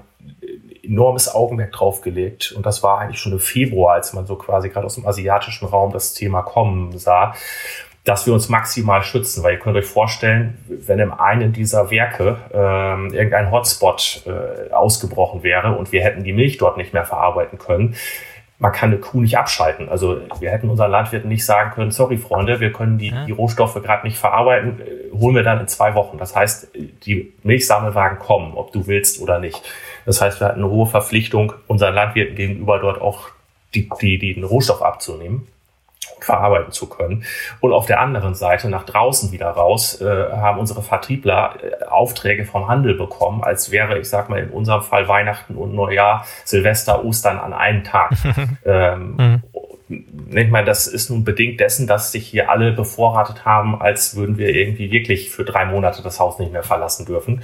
[0.82, 2.52] enormes Augenmerk drauf gelegt.
[2.52, 5.66] Und das war eigentlich schon im Februar, als man so quasi gerade aus dem asiatischen
[5.66, 7.34] Raum das Thema kommen sah,
[8.04, 9.42] dass wir uns maximal schützen.
[9.42, 15.42] Weil ihr könnt euch vorstellen, wenn im einen dieser Werke ähm, irgendein Hotspot äh, ausgebrochen
[15.42, 17.96] wäre und wir hätten die Milch dort nicht mehr verarbeiten können,
[18.58, 19.88] man kann eine Kuh nicht abschalten.
[19.88, 23.74] Also wir hätten unseren Landwirten nicht sagen können, sorry Freunde, wir können die, die Rohstoffe
[23.74, 26.18] gerade nicht verarbeiten, äh, holen wir dann in zwei Wochen.
[26.18, 29.60] Das heißt, die Milchsammelwagen kommen, ob du willst oder nicht.
[30.06, 33.28] Das heißt, wir hatten eine hohe Verpflichtung, unseren Landwirten gegenüber dort auch
[33.74, 35.46] die, die, die den Rohstoff abzunehmen
[36.20, 37.24] verarbeiten zu können.
[37.60, 42.44] Und auf der anderen Seite nach draußen wieder raus äh, haben unsere Vertriebler äh, Aufträge
[42.44, 47.04] vom Handel bekommen, als wäre, ich sag mal, in unserem Fall Weihnachten und Neujahr, Silvester,
[47.04, 48.12] Ostern an einem Tag.
[48.64, 49.42] ähm, mhm.
[49.88, 54.36] Ich meine, das ist nun bedingt dessen, dass sich hier alle bevorratet haben, als würden
[54.36, 57.42] wir irgendwie wirklich für drei Monate das Haus nicht mehr verlassen dürfen.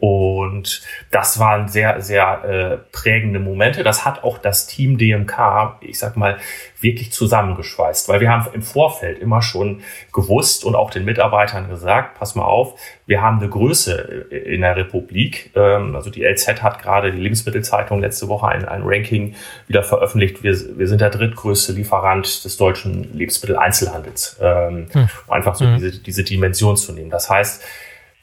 [0.00, 3.82] Und das waren sehr, sehr äh, prägende Momente.
[3.82, 6.38] Das hat auch das Team DMK, ich sag mal,
[6.80, 9.82] wirklich zusammengeschweißt, weil wir haben im Vorfeld immer schon
[10.12, 13.92] gewusst und auch den Mitarbeitern gesagt, pass mal auf, wir haben eine Größe
[14.30, 15.50] in der Republik.
[15.54, 19.34] Ähm, also die LZ hat gerade die Lebensmittelzeitung letzte Woche ein, ein Ranking
[19.66, 20.42] wieder veröffentlicht.
[20.42, 25.08] Wir, wir sind der drittgrößte Lieferant des deutschen Lebensmitteleinzelhandels, ähm, hm.
[25.26, 25.74] um einfach so hm.
[25.74, 27.10] diese, diese Dimension zu nehmen.
[27.10, 27.62] Das heißt,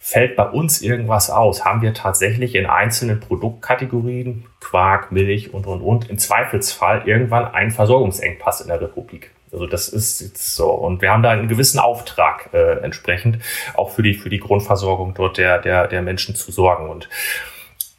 [0.07, 5.81] fällt bei uns irgendwas aus, haben wir tatsächlich in einzelnen Produktkategorien, Quark, Milch und, und,
[5.81, 9.31] und, im Zweifelsfall irgendwann einen Versorgungsengpass in der Republik.
[9.51, 10.69] Also das ist jetzt so.
[10.71, 13.39] Und wir haben da einen gewissen Auftrag äh, entsprechend,
[13.73, 16.89] auch für die, für die Grundversorgung dort der, der, der Menschen zu sorgen.
[16.89, 17.09] Und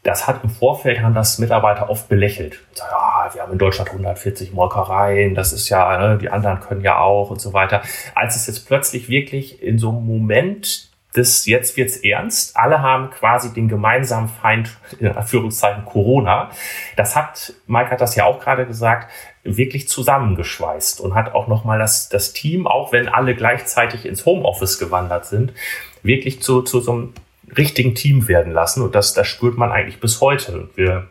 [0.03, 2.59] das hat im Vorfeld haben das Mitarbeiter oft belächelt.
[2.79, 7.01] Ja, wir haben in Deutschland 140 Molkereien, das ist ja, ne, die anderen können ja
[7.01, 7.83] auch und so weiter.
[8.15, 12.57] Als es jetzt plötzlich wirklich in so einem Moment das jetzt wird's ernst.
[12.57, 16.51] Alle haben quasi den gemeinsamen Feind, in Anführungszeichen Corona.
[16.97, 19.11] Das hat, Mike hat das ja auch gerade gesagt,
[19.45, 24.79] wirklich zusammengeschweißt und hat auch nochmal das, das Team, auch wenn alle gleichzeitig ins Homeoffice
[24.79, 25.55] gewandert sind,
[26.03, 27.13] wirklich zu, zu so einem
[27.57, 28.83] richtigen Team werden lassen.
[28.83, 30.69] Und das, das spürt man eigentlich bis heute.
[30.75, 31.09] Wir,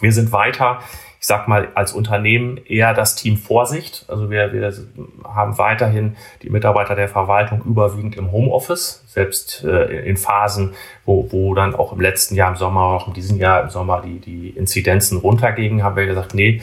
[0.00, 0.80] wir sind weiter
[1.22, 4.04] ich sag mal, als Unternehmen eher das Team Vorsicht.
[4.08, 4.74] Also wir, wir
[5.22, 11.54] haben weiterhin die Mitarbeiter der Verwaltung überwiegend im Homeoffice, selbst äh, in Phasen, wo, wo
[11.54, 14.48] dann auch im letzten Jahr im Sommer, auch in diesem Jahr im Sommer die, die
[14.50, 16.60] Inzidenzen runtergingen, haben wir gesagt, nee,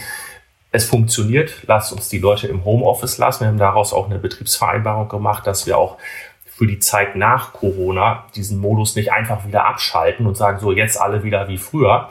[0.74, 3.46] es funktioniert, lasst uns die Leute im Homeoffice lassen.
[3.46, 5.98] Wir haben daraus auch eine Betriebsvereinbarung gemacht, dass wir auch
[6.46, 11.00] für die Zeit nach Corona diesen Modus nicht einfach wieder abschalten und sagen, so jetzt
[11.00, 12.10] alle wieder wie früher,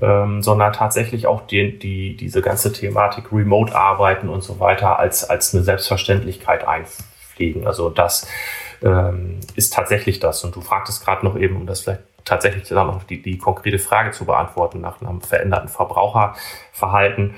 [0.00, 5.54] ähm, sondern tatsächlich auch die, die, diese ganze Thematik Remote-Arbeiten und so weiter als, als
[5.54, 7.66] eine Selbstverständlichkeit einpflegen.
[7.66, 8.28] Also das
[8.82, 10.44] ähm, ist tatsächlich das.
[10.44, 13.78] Und du fragtest gerade noch eben, um das vielleicht tatsächlich dann noch die, die konkrete
[13.78, 17.34] Frage zu beantworten nach einem veränderten Verbraucherverhalten.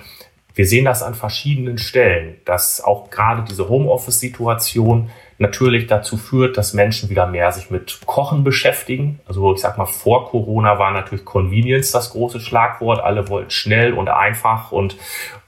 [0.55, 6.74] Wir sehen das an verschiedenen Stellen, dass auch gerade diese Homeoffice-Situation natürlich dazu führt, dass
[6.74, 9.20] Menschen wieder mehr sich mit Kochen beschäftigen.
[9.27, 13.01] Also ich sag mal, vor Corona war natürlich Convenience das große Schlagwort.
[13.01, 14.96] Alle wollten schnell und einfach und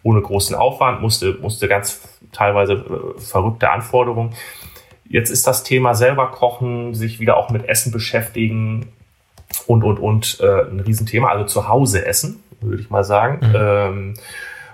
[0.02, 2.00] ohne großen Aufwand, musste, musste ganz
[2.32, 4.34] teilweise äh, verrückte Anforderungen.
[5.08, 8.92] Jetzt ist das Thema selber kochen, sich wieder auch mit Essen beschäftigen
[9.66, 11.28] und, und, und äh, ein Riesenthema.
[11.28, 13.40] Also zu Hause essen, würde ich mal sagen.
[13.40, 13.56] Mhm.
[13.56, 14.14] Ähm,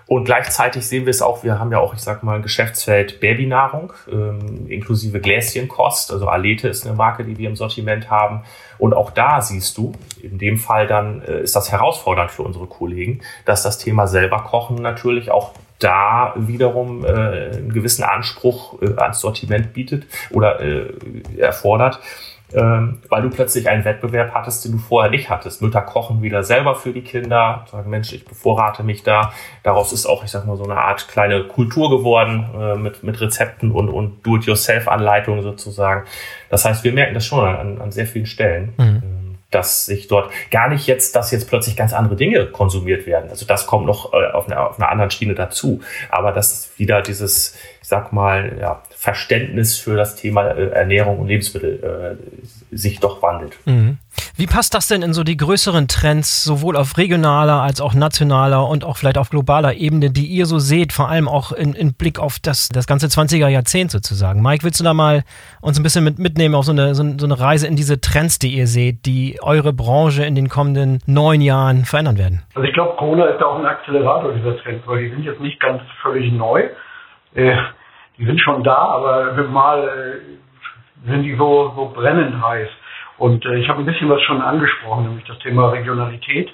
[0.09, 3.19] Und gleichzeitig sehen wir es auch, wir haben ja auch, ich sag mal, ein Geschäftsfeld
[3.19, 6.12] Babynahrung, ähm, inklusive Gläschenkost.
[6.12, 8.42] Also Alete ist eine Marke, die wir im Sortiment haben.
[8.79, 9.92] Und auch da siehst du,
[10.23, 14.45] in dem Fall dann äh, ist das herausfordernd für unsere Kollegen, dass das Thema selber
[14.45, 20.87] kochen natürlich auch da wiederum äh, einen gewissen Anspruch äh, ans Sortiment bietet oder äh,
[21.37, 22.01] erfordert
[22.55, 25.63] ähm, weil du plötzlich einen Wettbewerb hattest, den du vorher nicht hattest.
[25.63, 29.33] Mütter kochen wieder selber für die Kinder, sagen, Mensch, ich bevorrate mich da.
[29.63, 33.21] Daraus ist auch, ich sag mal, so eine Art kleine Kultur geworden äh, mit, mit
[33.21, 36.05] Rezepten und, und Do-it-yourself-Anleitungen sozusagen.
[36.49, 38.75] Das heißt, wir merken das schon an, an sehr vielen Stellen.
[38.77, 43.07] Mhm ähm, dass sich dort gar nicht jetzt, dass jetzt plötzlich ganz andere Dinge konsumiert
[43.07, 43.31] werden.
[43.31, 45.81] Also das kommt noch äh, auf, einer, auf einer anderen Schiene dazu.
[46.11, 51.29] Aber dass wieder dieses, ich sag mal, ja, Verständnis für das Thema äh, Ernährung und
[51.29, 52.19] Lebensmittel
[52.73, 53.59] äh, sich doch wandelt.
[53.67, 53.99] Mhm.
[54.37, 58.67] Wie passt das denn in so die größeren Trends, sowohl auf regionaler als auch nationaler
[58.67, 61.93] und auch vielleicht auf globaler Ebene, die ihr so seht, vor allem auch in, in
[61.93, 64.41] Blick auf das, das ganze 20er Jahrzehnt sozusagen?
[64.41, 65.25] Mike, willst du da mal
[65.61, 68.39] uns ein bisschen mit, mitnehmen auf so eine, so, so eine Reise in diese Trends,
[68.39, 72.43] die ihr seht, die eure Branche in den kommenden neun Jahren verändern werden?
[72.55, 75.41] Also ich glaube, Corona ist da auch ein Akzelerator dieser Trends, weil die sind jetzt
[75.41, 76.71] nicht ganz völlig neu.
[77.35, 77.57] Äh,
[78.18, 82.68] die sind schon da, aber mal äh, sind die so, so brennend heiß.
[83.18, 86.50] Und äh, ich habe ein bisschen was schon angesprochen, nämlich das Thema Regionalität.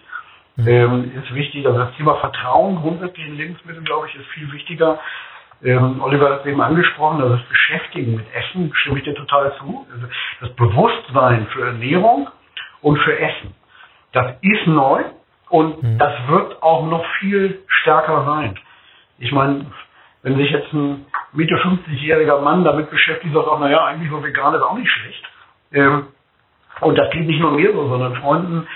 [0.57, 0.69] Mhm.
[0.69, 4.99] Ähm, ist wichtig, also das Thema Vertrauen grundsätzlich in Lebensmitteln, glaube ich, ist viel wichtiger.
[5.63, 9.55] Ähm, Oliver hat es eben angesprochen, also das Beschäftigen mit Essen, stimme ich dir total
[9.59, 9.87] zu.
[9.93, 10.07] Also
[10.41, 12.29] das Bewusstsein für Ernährung
[12.81, 13.55] und für Essen,
[14.13, 15.05] das ist neu
[15.49, 15.99] und mhm.
[15.99, 18.59] das wird auch noch viel stärker sein.
[19.19, 19.67] Ich meine,
[20.23, 24.55] wenn sich jetzt ein Mitte 50-jähriger Mann damit beschäftigt, sagt auch, naja, eigentlich so vegan
[24.55, 25.25] ist auch nicht schlecht.
[25.73, 26.07] Ähm,
[26.81, 28.67] und das geht nicht nur mir so, sondern Freunden,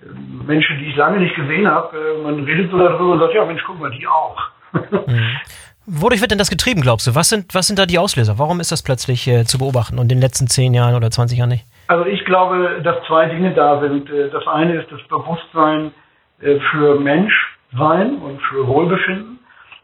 [0.00, 3.34] äh, Menschen, die ich lange nicht gesehen habe, äh, man redet so darüber und sagt,
[3.34, 4.38] ja Mensch, guck mal, die auch.
[4.72, 5.38] Mhm.
[5.86, 7.14] Wodurch wird denn das getrieben, glaubst du?
[7.14, 8.38] Was sind, was sind da die Auslöser?
[8.38, 11.38] Warum ist das plötzlich äh, zu beobachten und in den letzten zehn Jahren oder 20
[11.38, 11.66] Jahren nicht?
[11.88, 14.08] Also ich glaube, dass zwei Dinge da sind.
[14.08, 15.92] Äh, das eine ist das Bewusstsein
[16.40, 19.40] äh, für Menschsein und für Wohlbefinden.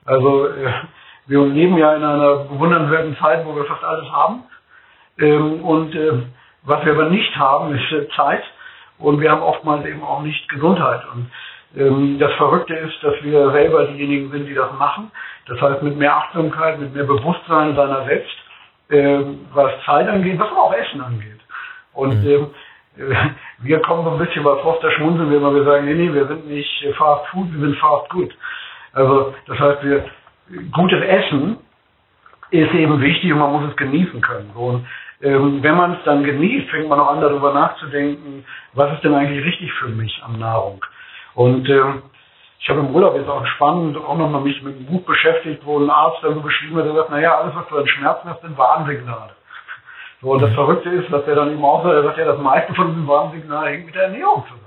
[0.07, 0.49] Also
[1.27, 4.45] wir leben ja in einer bewundernswerten Zeit, wo wir fast alles haben.
[5.19, 5.95] Ähm, und
[6.63, 8.43] was wir aber nicht haben, ist Zeit.
[8.99, 11.03] Und wir haben oftmals eben auch nicht Gesundheit.
[11.13, 11.31] Und
[11.77, 15.11] ähm, das Verrückte ist, dass wir selber diejenigen sind, die das machen.
[15.47, 18.37] Das heißt, mit mehr Achtsamkeit, mit mehr Bewusstsein seiner selbst,
[18.91, 21.41] ähm, was Zeit angeht, was aber auch Essen angeht.
[21.95, 22.31] Und mhm.
[22.97, 23.31] ähm,
[23.63, 26.13] wir kommen so ein bisschen bei Frost, da schmunzeln wir immer, wir sagen, nee, nee,
[26.13, 28.35] wir sind nicht Fast Food, wir sind Fast Good.
[28.93, 30.05] Also, das heißt, wir,
[30.73, 31.59] gutes Essen
[32.51, 34.51] ist eben wichtig und man muss es genießen können.
[34.55, 34.87] So, und
[35.23, 39.15] ähm, wenn man es dann genießt, fängt man auch an, darüber nachzudenken, was ist denn
[39.15, 40.85] eigentlich richtig für mich an Nahrung.
[41.35, 42.03] Und ähm,
[42.59, 45.79] ich habe im Urlaub jetzt auch spannend auch nochmal mich mit einem Buch beschäftigt, wo
[45.79, 48.43] ein Arzt dann so beschrieben hat, der sagt, naja, alles, was du an Schmerzen hast,
[48.43, 49.33] sind Warnsignale.
[50.21, 52.39] So, und das Verrückte ist, dass der dann eben auch sagt, er sagt ja, das
[52.39, 54.60] meiste von diesen Warnsignalen hängt mit der Ernährung zusammen.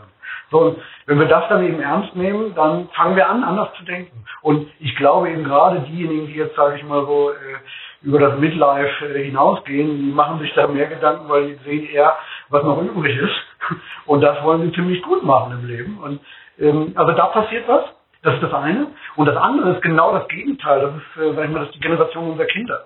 [0.54, 3.84] So, und wenn wir das dann eben ernst nehmen, dann fangen wir an, anders zu
[3.86, 4.24] denken.
[4.44, 8.38] Und ich glaube eben gerade diejenigen, die jetzt, sage ich mal so, äh, über das
[8.38, 12.16] Midlife äh, hinausgehen, die machen sich da mehr Gedanken, weil die sehen eher,
[12.50, 13.36] was noch übrig ist.
[14.06, 15.98] Und das wollen sie ziemlich gut machen im Leben.
[15.98, 16.20] Und
[16.60, 17.86] ähm, also da passiert was.
[18.22, 18.88] Das ist das eine.
[19.16, 20.82] Und das andere ist genau das Gegenteil.
[20.82, 22.86] Das ist, äh, sag ich mal, das ist die Generation unserer Kinder.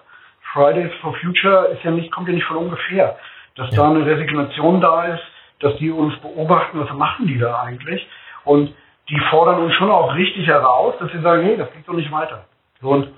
[0.53, 3.17] Fridays for Future ist ja nicht, kommt ja nicht von ungefähr.
[3.55, 3.83] Dass ja.
[3.83, 5.23] da eine Resignation da ist,
[5.59, 8.07] dass die uns beobachten, was machen die da eigentlich?
[8.43, 8.73] Und
[9.09, 12.11] die fordern uns schon auch richtig heraus, dass sie sagen, hey, das geht doch nicht
[12.11, 12.45] weiter.
[12.81, 13.09] Und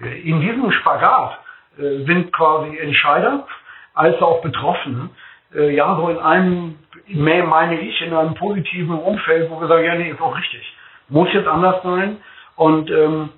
[0.00, 1.38] äh, in diesem Spagat
[1.78, 3.46] äh, sind quasi Entscheider
[3.94, 5.10] als auch Betroffene,
[5.54, 9.94] äh, ja, so in einem, meine ich, in einem positiven Umfeld, wo wir sagen, ja,
[9.94, 10.74] nee, ist auch richtig.
[11.08, 12.18] Muss jetzt anders sein.
[12.56, 13.30] Und ähm,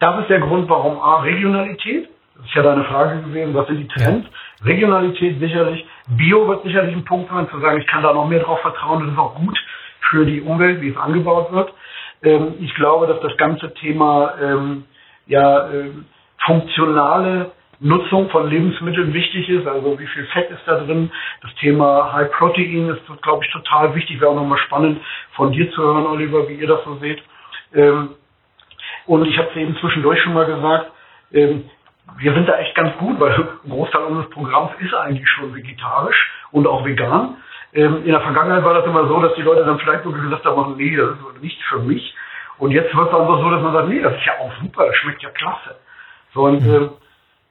[0.00, 2.08] das ist der Grund, warum A, Regionalität,
[2.44, 4.26] ist ja deine Frage gewesen, was sind die Trends?
[4.26, 4.66] Ja.
[4.66, 8.40] Regionalität sicherlich, Bio wird sicherlich ein Punkt sein, zu sagen, ich kann da noch mehr
[8.40, 9.58] drauf vertrauen, das ist auch gut
[10.10, 11.72] für die Umwelt, wie es angebaut wird.
[12.22, 14.84] Ähm, ich glaube, dass das ganze Thema ähm,
[15.26, 15.90] ja, äh,
[16.44, 21.12] funktionale Nutzung von Lebensmitteln wichtig ist, also wie viel Fett ist da drin.
[21.42, 24.20] Das Thema High Protein ist, glaube ich, total wichtig.
[24.20, 25.00] Wäre auch nochmal spannend
[25.32, 27.22] von dir zu hören, Oliver, wie ihr das so seht.
[27.74, 28.10] Ähm,
[29.06, 30.90] und ich habe es eben zwischendurch schon mal gesagt,
[31.32, 31.70] ähm,
[32.16, 36.32] wir sind da echt ganz gut, weil ein Großteil unseres Programms ist eigentlich schon vegetarisch
[36.50, 37.36] und auch vegan.
[37.74, 40.44] Ähm, in der Vergangenheit war das immer so, dass die Leute dann vielleicht sogar gesagt
[40.44, 42.14] haben, nee, das ist nicht für mich.
[42.58, 44.86] Und jetzt wird es einfach so, dass man sagt, nee, das ist ja auch super,
[44.86, 45.76] das schmeckt ja klasse.
[46.34, 46.90] So, und mhm.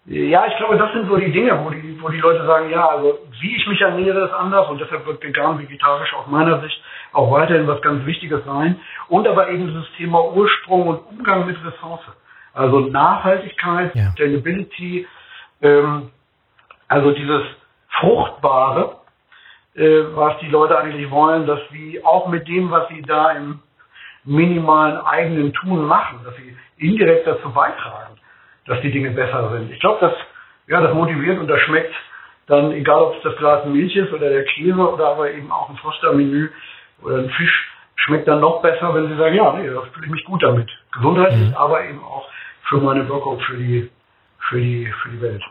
[0.10, 2.88] Ja, ich glaube, das sind so die Dinge, wo die, wo die Leute sagen, ja,
[2.88, 6.82] also wie ich mich ernähre, ist anders und deshalb wird vegan, vegetarisch aus meiner Sicht
[7.12, 8.80] auch weiterhin was ganz Wichtiges sein.
[9.10, 12.06] Und aber eben das Thema Ursprung und Umgang mit Ressource.
[12.58, 14.06] Also Nachhaltigkeit, ja.
[14.08, 15.08] Sustainability,
[15.62, 16.10] ähm,
[16.88, 17.44] also dieses
[18.00, 18.98] Fruchtbare,
[19.76, 23.60] äh, was die Leute eigentlich wollen, dass sie auch mit dem, was sie da im
[24.24, 28.18] minimalen eigenen Tun machen, dass sie indirekt dazu beitragen
[28.68, 29.72] dass die Dinge besser sind.
[29.72, 30.14] Ich glaube, das,
[30.68, 31.94] ja, das motiviert und das schmeckt
[32.48, 35.70] dann, egal ob es das Glas Milch ist oder der Käse oder aber eben auch
[35.70, 36.50] ein Foster-Menü
[37.02, 40.12] oder ein Fisch, schmeckt dann noch besser, wenn sie sagen, ja, nee, da fühle ich
[40.12, 40.70] mich gut damit.
[40.94, 41.56] Gesundheitlich, mhm.
[41.56, 42.28] aber eben auch
[42.70, 43.90] für meine Wirkung für die,
[44.50, 45.44] für die, für die Welt.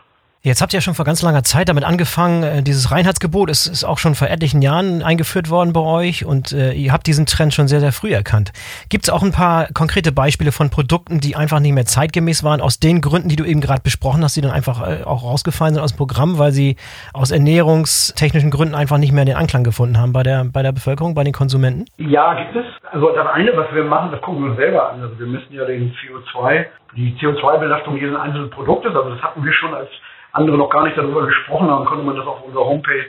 [0.47, 2.41] Jetzt habt ihr ja schon vor ganz langer Zeit damit angefangen.
[2.41, 6.53] Äh, dieses Reinheitsgebot ist, ist auch schon vor etlichen Jahren eingeführt worden bei euch und
[6.53, 8.53] äh, ihr habt diesen Trend schon sehr, sehr früh erkannt.
[8.89, 12.61] Gibt es auch ein paar konkrete Beispiele von Produkten, die einfach nicht mehr zeitgemäß waren,
[12.61, 15.73] aus den Gründen, die du eben gerade besprochen hast, die dann einfach äh, auch rausgefallen
[15.73, 16.77] sind aus dem Programm, weil sie
[17.13, 21.13] aus ernährungstechnischen Gründen einfach nicht mehr den Anklang gefunden haben bei der, bei der Bevölkerung,
[21.13, 21.85] bei den Konsumenten?
[21.97, 22.65] Ja, gibt es.
[22.91, 25.01] Also das eine, was wir machen, das gucken wir uns selber an.
[25.01, 29.53] Also wir müssen ja den CO2, die CO2-Belastung jedes einzelnen Produktes, also das hatten wir
[29.53, 29.89] schon als
[30.31, 33.05] andere noch gar nicht darüber gesprochen haben, konnte man das auf unserer Homepage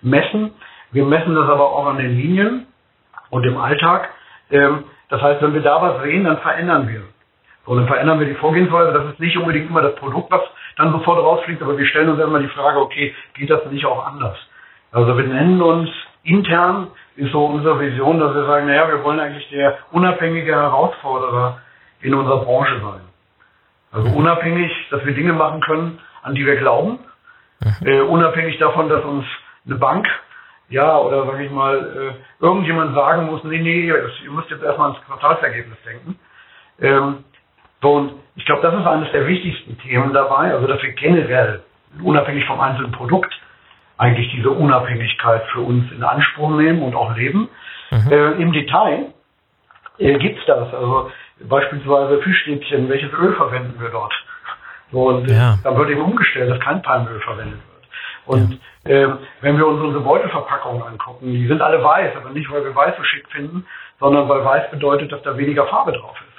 [0.00, 0.52] messen.
[0.92, 2.66] Wir messen das aber auch an den Linien
[3.30, 4.10] und im Alltag.
[4.50, 7.02] Ähm, das heißt, wenn wir da was sehen, dann verändern wir.
[7.66, 8.92] So, dann verändern wir die Vorgehensweise.
[8.92, 10.42] Das ist nicht unbedingt immer das Produkt, was
[10.76, 14.06] dann sofort rausfliegt, aber wir stellen uns immer die Frage, okay, geht das nicht auch
[14.06, 14.36] anders?
[14.92, 15.90] Also wir nennen uns
[16.22, 21.58] intern, ist so unsere Vision, dass wir sagen, naja, wir wollen eigentlich der unabhängige Herausforderer
[22.00, 23.13] in unserer Branche sein.
[23.94, 26.98] Also unabhängig, dass wir Dinge machen können, an die wir glauben,
[27.60, 27.86] mhm.
[27.86, 29.24] äh, unabhängig davon, dass uns
[29.66, 30.08] eine Bank,
[30.68, 34.90] ja, oder sage ich mal, äh, irgendjemand sagen muss, nee, nee, ihr müsst jetzt erstmal
[34.90, 36.18] ans Quartalsergebnis denken.
[36.80, 37.24] Ähm,
[37.80, 41.62] so, und ich glaube, das ist eines der wichtigsten Themen dabei, also dass wir generell,
[42.02, 43.32] unabhängig vom einzelnen Produkt,
[43.96, 47.48] eigentlich diese Unabhängigkeit für uns in Anspruch nehmen und auch leben.
[47.92, 48.10] Mhm.
[48.10, 49.12] Äh, Im Detail
[49.98, 50.74] äh, gibt es das.
[50.74, 54.14] Also beispielsweise Fischstäbchen, welches Öl verwenden wir dort?
[54.92, 55.58] Und ja.
[55.62, 57.74] dann wird eben umgestellt, dass kein Palmöl verwendet wird.
[58.26, 58.90] Und ja.
[58.90, 62.74] ähm, wenn wir uns unsere Beutelverpackungen angucken, die sind alle weiß, aber nicht, weil wir
[62.74, 63.66] weiß so schick finden,
[63.98, 66.34] sondern weil weiß bedeutet, dass da weniger Farbe drauf ist.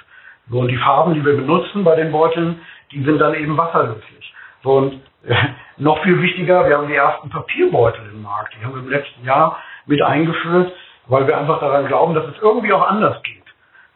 [0.50, 2.60] So, und die Farben, die wir benutzen bei den Beuteln,
[2.92, 4.34] die sind dann eben wasserlöslich.
[4.62, 5.34] So, und äh,
[5.76, 8.54] noch viel wichtiger, wir haben die ersten Papierbeutel im Markt.
[8.54, 10.72] Die haben wir im letzten Jahr mit eingeführt,
[11.08, 13.45] weil wir einfach daran glauben, dass es irgendwie auch anders geht.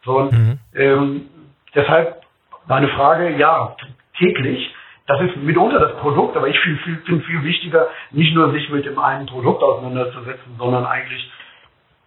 [0.03, 0.59] So, und mhm.
[0.75, 1.29] ähm,
[1.75, 2.21] deshalb
[2.67, 3.75] meine Frage, ja,
[4.17, 4.73] täglich.
[5.07, 8.69] Das ist mitunter das Produkt, aber ich finde viel, find viel wichtiger, nicht nur sich
[8.69, 11.29] mit dem einen Produkt auseinanderzusetzen, sondern eigentlich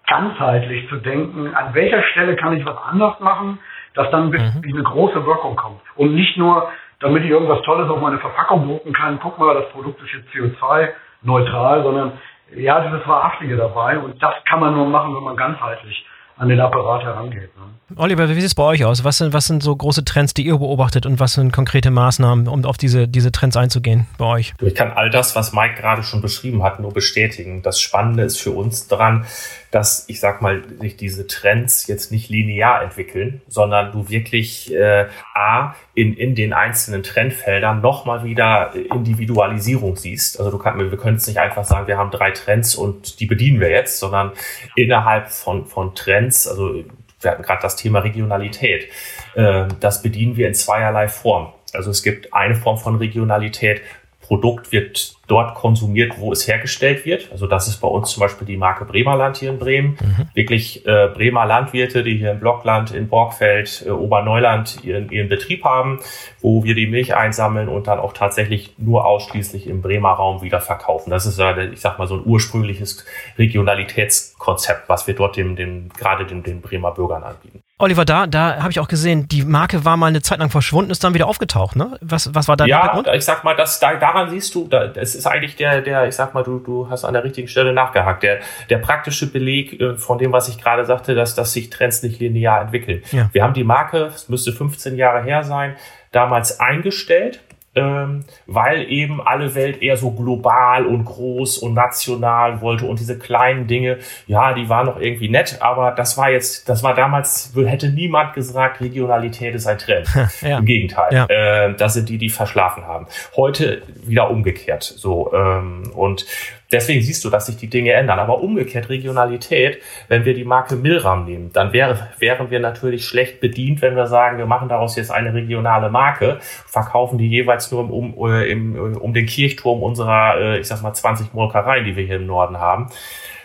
[0.07, 3.59] ganzheitlich zu denken, an welcher Stelle kann ich was anders machen,
[3.94, 4.62] dass dann mhm.
[4.64, 5.80] eine große Wirkung kommt.
[5.96, 9.68] Und nicht nur, damit ich irgendwas Tolles auf meine Verpackung drucken kann, guck mal, das
[9.70, 12.12] Produkt ist jetzt CO2-neutral, sondern
[12.54, 13.98] ja, dieses Wahrhaftige dabei.
[13.98, 17.50] Und das kann man nur machen, wenn man ganzheitlich an den Apparat herangeht.
[17.56, 17.96] Ne?
[17.96, 19.04] Oliver, wie sieht es bei euch aus?
[19.04, 22.48] Was sind, was sind so große Trends, die ihr beobachtet und was sind konkrete Maßnahmen,
[22.48, 24.54] um auf diese, diese Trends einzugehen bei euch?
[24.60, 27.62] Ich kann all das, was Mike gerade schon beschrieben hat, nur bestätigen.
[27.62, 29.26] Das Spannende ist für uns dran,
[29.74, 35.08] dass ich sag mal, sich diese Trends jetzt nicht linear entwickeln, sondern du wirklich äh,
[35.34, 40.38] A, in, in den einzelnen Trendfeldern nochmal wieder Individualisierung siehst.
[40.38, 43.26] Also du kannst, wir können es nicht einfach sagen, wir haben drei Trends und die
[43.26, 44.30] bedienen wir jetzt, sondern
[44.76, 46.84] innerhalb von, von Trends, also
[47.20, 48.88] wir hatten gerade das Thema Regionalität,
[49.34, 51.52] äh, das bedienen wir in zweierlei Form.
[51.72, 53.82] Also es gibt eine Form von Regionalität,
[54.26, 57.30] Produkt wird dort konsumiert, wo es hergestellt wird.
[57.30, 59.98] Also das ist bei uns zum Beispiel die Marke Bremerland hier in Bremen.
[60.00, 60.28] Mhm.
[60.32, 65.64] Wirklich äh, Bremer Landwirte, die hier in Blockland, in Borgfeld, äh, Oberneuland ihren, ihren Betrieb
[65.64, 66.00] haben,
[66.40, 70.60] wo wir die Milch einsammeln und dann auch tatsächlich nur ausschließlich im Bremer Raum wieder
[70.60, 71.10] verkaufen.
[71.10, 73.04] Das ist, äh, ich sag mal, so ein ursprüngliches
[73.38, 77.63] Regionalitätskonzept, was wir dort dem, dem gerade den, den Bremer Bürgern anbieten.
[77.76, 80.92] Oliver, da, da habe ich auch gesehen, die Marke war mal eine Zeit lang verschwunden,
[80.92, 81.98] ist dann wieder aufgetaucht, ne?
[82.00, 83.06] Was, was war da ja, der Hintergrund?
[83.08, 86.06] Ja, ich sag mal, das, da, daran siehst du, da, das ist eigentlich der, der,
[86.06, 88.22] ich sag mal, du, du hast an der richtigen Stelle nachgehakt.
[88.22, 88.38] Der,
[88.70, 92.20] der praktische Beleg äh, von dem, was ich gerade sagte, dass, dass sich Trends nicht
[92.20, 93.02] linear entwickeln.
[93.10, 93.28] Ja.
[93.32, 95.74] Wir haben die Marke, es müsste 15 Jahre her sein,
[96.12, 97.40] damals eingestellt
[97.74, 103.18] ähm, weil eben alle Welt eher so global und groß und national wollte und diese
[103.18, 107.52] kleinen Dinge, ja, die waren noch irgendwie nett, aber das war jetzt, das war damals,
[107.56, 110.08] hätte niemand gesagt, Regionalität ist ein Trend.
[110.40, 110.58] ja.
[110.58, 111.26] Im Gegenteil, ja.
[111.26, 113.06] äh, das sind die, die verschlafen haben.
[113.37, 116.26] Heute wieder umgekehrt, so ähm, und
[116.74, 118.18] deswegen siehst du, dass sich die Dinge ändern.
[118.18, 123.40] Aber umgekehrt Regionalität, wenn wir die Marke Milram nehmen, dann wäre, wären wir natürlich schlecht
[123.40, 127.88] bedient, wenn wir sagen, wir machen daraus jetzt eine regionale Marke, verkaufen die jeweils nur
[127.90, 131.96] um, um, äh, im, um den Kirchturm unserer, äh, ich sag mal, 20 Molkereien, die
[131.96, 132.88] wir hier im Norden haben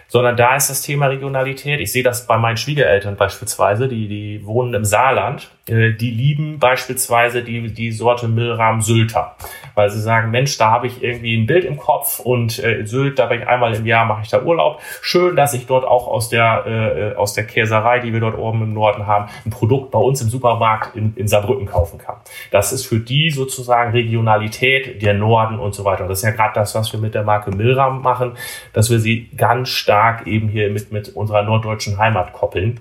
[0.10, 1.80] sondern da ist das Thema Regionalität.
[1.80, 6.58] Ich sehe das bei meinen Schwiegereltern beispielsweise, die, die wohnen im Saarland, äh, die lieben
[6.60, 9.36] beispielsweise die, die Sorte Milram Sylter,
[9.76, 13.20] weil sie sagen, Mensch, da habe ich irgendwie ein Bild im Kopf und äh, Sylt,
[13.20, 14.82] da bin ich einmal im Jahr, mache ich da Urlaub.
[15.02, 18.64] Schön, dass ich dort auch aus der, äh, aus der Käserei, die wir dort oben
[18.64, 22.16] im Norden haben, ein Produkt bei uns im Supermarkt in, in Saarbrücken kaufen kann.
[22.50, 26.08] Das ist für die sozusagen Regionalität, der Norden und so weiter.
[26.08, 28.34] Das ist ja gerade das, was wir mit der Marke Milram machen,
[28.74, 32.80] dass wir sie ganz stark stark eben hier mit, mit unserer norddeutschen Heimat koppeln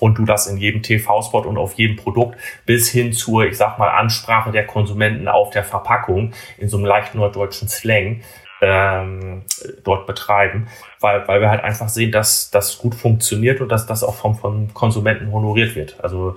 [0.00, 3.78] und du das in jedem TV-Spot und auf jedem Produkt bis hin zur, ich sag
[3.78, 8.20] mal, Ansprache der Konsumenten auf der Verpackung in so einem leicht norddeutschen Slang
[8.60, 9.42] ähm,
[9.82, 10.68] dort betreiben,
[11.00, 14.34] weil, weil wir halt einfach sehen, dass das gut funktioniert und dass das auch vom,
[14.36, 15.96] vom Konsumenten honoriert wird.
[16.04, 16.36] Also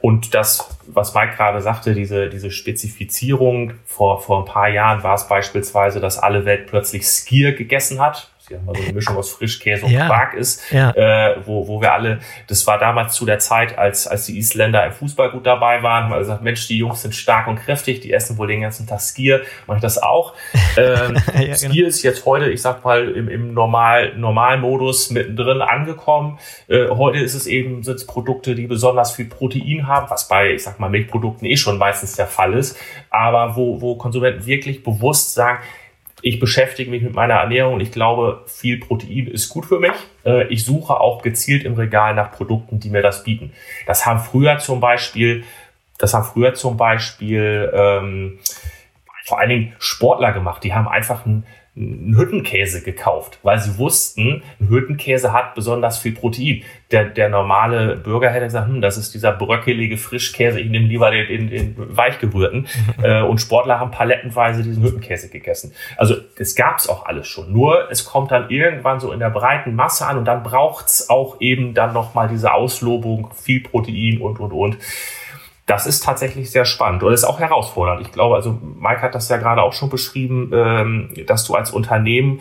[0.00, 5.16] und das, was Mike gerade sagte, diese, diese Spezifizierung, vor, vor ein paar Jahren war
[5.16, 9.30] es beispielsweise, dass alle Welt plötzlich Skier gegessen hat die haben so eine Mischung aus
[9.32, 10.06] Frischkäse und ja.
[10.06, 10.90] Quark ist, ja.
[10.90, 14.86] äh, wo, wo wir alle, das war damals zu der Zeit, als, als die Isländer
[14.86, 18.00] im Fußball gut dabei waren, haben alle gesagt, Mensch, die Jungs sind stark und kräftig,
[18.00, 20.34] die essen wohl den ganzen Tag Skier, mache ich das auch.
[20.76, 21.88] Ähm, ja, Skier genau.
[21.88, 26.38] ist jetzt heute, ich sag mal, im, im Normal, Normalmodus mittendrin angekommen.
[26.68, 30.52] Äh, heute ist es eben, sind es Produkte, die besonders viel Protein haben, was bei,
[30.52, 32.78] ich sag mal, Milchprodukten eh schon meistens der Fall ist,
[33.10, 35.58] aber wo, wo Konsumenten wirklich bewusst sagen,
[36.22, 39.92] ich beschäftige mich mit meiner Ernährung ich glaube, viel Protein ist gut für mich.
[40.24, 43.52] Äh, ich suche auch gezielt im Regal nach Produkten, die mir das bieten.
[43.86, 45.44] Das haben früher zum Beispiel,
[45.98, 48.38] das haben früher zum Beispiel ähm,
[49.24, 50.64] vor allen Dingen Sportler gemacht.
[50.64, 51.44] Die haben einfach ein,
[51.78, 56.62] einen Hüttenkäse gekauft, weil sie wussten, ein Hüttenkäse hat besonders viel Protein.
[56.90, 61.10] Der, der normale Bürger hätte gesagt, hm, das ist dieser bröckelige Frischkäse, ich nehme lieber
[61.10, 62.66] den, den, den weichgerührten.
[63.02, 65.72] äh, und Sportler haben palettenweise diesen Hüttenkäse gegessen.
[65.96, 67.52] Also es gab es auch alles schon.
[67.52, 71.40] Nur es kommt dann irgendwann so in der breiten Masse an und dann braucht's auch
[71.40, 74.78] eben dann nochmal diese Auslobung, viel Protein und, und, und
[75.68, 78.00] das ist tatsächlich sehr spannend und ist auch herausfordernd.
[78.00, 81.70] Ich glaube, also Mike hat das ja gerade auch schon beschrieben, ähm, dass du als
[81.70, 82.40] Unternehmen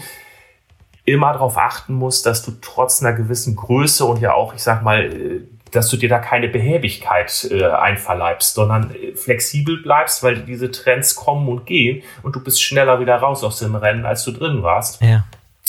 [1.04, 4.82] immer darauf achten musst, dass du trotz einer gewissen Größe und ja auch, ich sag
[4.82, 10.44] mal, äh, dass du dir da keine Behäbigkeit äh, einverleibst, sondern äh, flexibel bleibst, weil
[10.44, 14.24] diese Trends kommen und gehen und du bist schneller wieder raus aus dem Rennen, als
[14.24, 15.02] du drin warst.
[15.02, 15.26] Ja.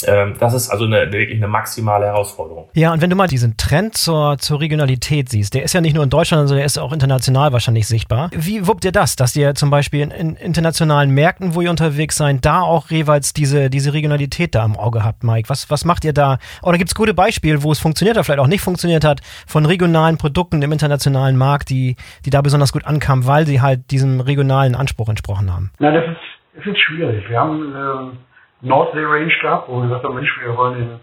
[0.07, 2.69] Ähm, das ist also eine, wirklich eine maximale Herausforderung.
[2.75, 5.95] Ja, und wenn du mal diesen Trend zur, zur Regionalität siehst, der ist ja nicht
[5.95, 8.31] nur in Deutschland, sondern der ist auch international wahrscheinlich sichtbar.
[8.35, 12.17] Wie wuppt ihr das, dass ihr zum Beispiel in, in internationalen Märkten, wo ihr unterwegs
[12.17, 15.49] seid, da auch jeweils diese, diese Regionalität da im Auge habt, Mike?
[15.49, 16.39] Was, was macht ihr da?
[16.63, 19.67] Oder gibt es gute Beispiele, wo es funktioniert oder vielleicht auch nicht funktioniert hat, von
[19.67, 24.21] regionalen Produkten im internationalen Markt, die, die da besonders gut ankamen, weil sie halt diesem
[24.21, 25.71] regionalen Anspruch entsprochen haben?
[25.79, 27.29] Na, das ist, das ist schwierig.
[27.29, 27.75] Wir haben...
[27.75, 28.19] Ähm
[28.61, 31.01] Nordsee Range gehabt, wo wir gesagt haben, Mensch, wir wollen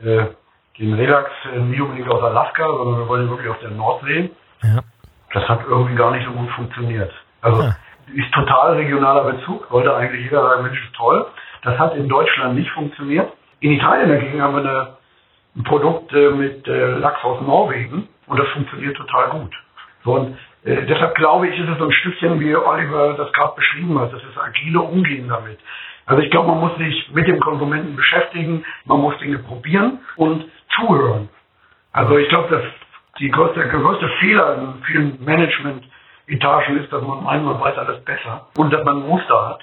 [0.00, 0.26] den, äh,
[0.78, 4.30] den Relax äh, nicht unbedingt aus Alaska, sondern wir wollen ihn wirklich auf der Nordsee.
[4.62, 4.80] Ja.
[5.32, 7.12] Das hat irgendwie gar nicht so gut funktioniert.
[7.42, 7.76] Also ja.
[8.14, 11.26] ist total regionaler Bezug, wollte eigentlich jeder sagen, Mensch, ist toll.
[11.62, 13.30] Das hat in Deutschland nicht funktioniert.
[13.60, 14.96] In Italien dagegen haben wir eine,
[15.56, 19.52] ein Produkt äh, mit äh, Lachs aus Norwegen und das funktioniert total gut.
[20.04, 23.54] So, und äh, deshalb glaube ich, ist es so ein Stückchen, wie Oliver das gerade
[23.56, 25.58] beschrieben hat, das ist agile Umgehen damit.
[26.06, 30.44] Also ich glaube, man muss sich mit dem Konsumenten beschäftigen, man muss Dinge probieren und
[30.76, 31.28] zuhören.
[31.92, 32.62] Also ich glaube, dass
[33.18, 38.04] die größte, der größte Fehler in vielen Management-Etagen ist, dass man meint, man weiß alles
[38.04, 39.60] besser und dass man ein Muster hat.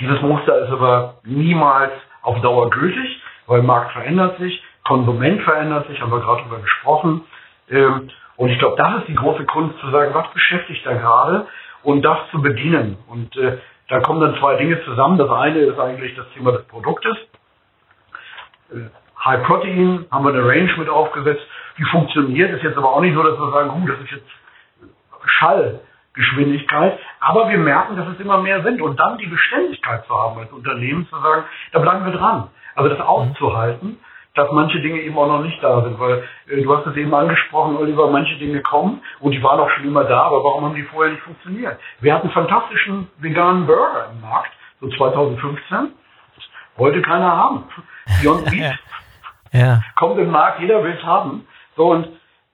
[0.00, 6.00] Dieses Muster ist aber niemals auf Dauer gültig, weil Markt verändert sich, Konsument verändert sich,
[6.00, 7.24] haben wir gerade darüber gesprochen.
[7.70, 11.46] Ähm, und ich glaube, das ist die große Kunst, zu sagen, was beschäftigt da gerade
[11.82, 12.96] und das zu bedienen.
[13.08, 13.58] Und äh,
[13.88, 15.18] da kommen dann zwei Dinge zusammen.
[15.18, 17.16] Das eine ist eigentlich das Thema des Produktes.
[18.70, 18.90] Äh,
[19.24, 21.42] High Protein haben wir eine Range mit aufgesetzt,
[21.76, 22.50] die funktioniert.
[22.52, 24.28] Ist jetzt aber auch nicht so, dass wir sagen, gut, das ist jetzt
[25.26, 26.98] Schallgeschwindigkeit.
[27.20, 28.80] Aber wir merken, dass es immer mehr sind.
[28.80, 32.48] Und dann die Beständigkeit zu haben als Unternehmen, zu sagen, da bleiben wir dran.
[32.74, 33.98] Also das auszuhalten
[34.38, 37.12] dass manche Dinge eben auch noch nicht da sind, weil äh, du hast es eben
[37.12, 40.74] angesprochen, Oliver, manche Dinge kommen und die waren auch schon immer da, aber warum haben
[40.76, 41.78] die vorher nicht funktioniert?
[42.00, 45.92] Wir hatten fantastischen veganen Burger im Markt, so 2015,
[46.76, 47.64] wollte keiner haben.
[48.22, 48.78] Beyond Meat
[49.52, 49.80] ja.
[49.96, 51.46] kommt im Markt, jeder will es haben.
[51.76, 52.06] So und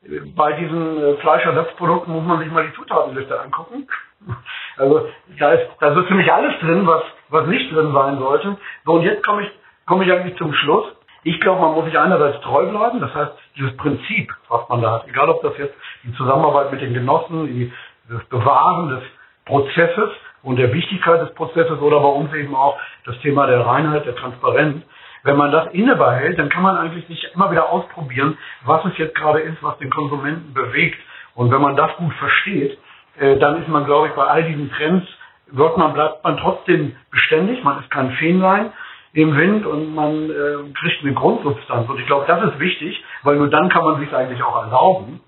[0.05, 3.87] äh, bei diesen äh, Fleischersatzprodukten muss man sich mal die Zutatenliste angucken.
[4.77, 5.07] Also
[5.39, 8.57] da ist, da ist ziemlich alles drin, was, was nicht drin sein sollte.
[8.85, 9.51] So und jetzt komme ich
[9.87, 10.85] komme ich eigentlich zum Schluss.
[11.25, 14.93] Ich glaube, man muss sich einerseits treu bleiben, das heißt, dieses Prinzip, was man da
[14.93, 17.73] hat, egal ob das jetzt die Zusammenarbeit mit den Genossen, die,
[18.11, 19.03] das Bewahren des
[19.47, 20.11] Prozesses
[20.43, 24.17] und der Wichtigkeit des Prozesses oder bei uns eben auch das Thema der Reinheit, der
[24.17, 24.83] Transparenz.
[25.23, 29.15] Wenn man das innebehält, dann kann man eigentlich sich immer wieder ausprobieren, was es jetzt
[29.15, 30.99] gerade ist, was den Konsumenten bewegt.
[31.35, 32.79] Und wenn man das gut versteht,
[33.19, 35.07] äh, dann ist man, glaube ich, bei all diesen Trends,
[35.47, 38.73] wird man, bleibt man trotzdem beständig, man ist kein Fähnlein,
[39.15, 41.89] im Wind und man äh, kriegt eine Grundsubstanz.
[41.89, 45.21] Und ich glaube, das ist wichtig, weil nur dann kann man sich eigentlich auch erlauben,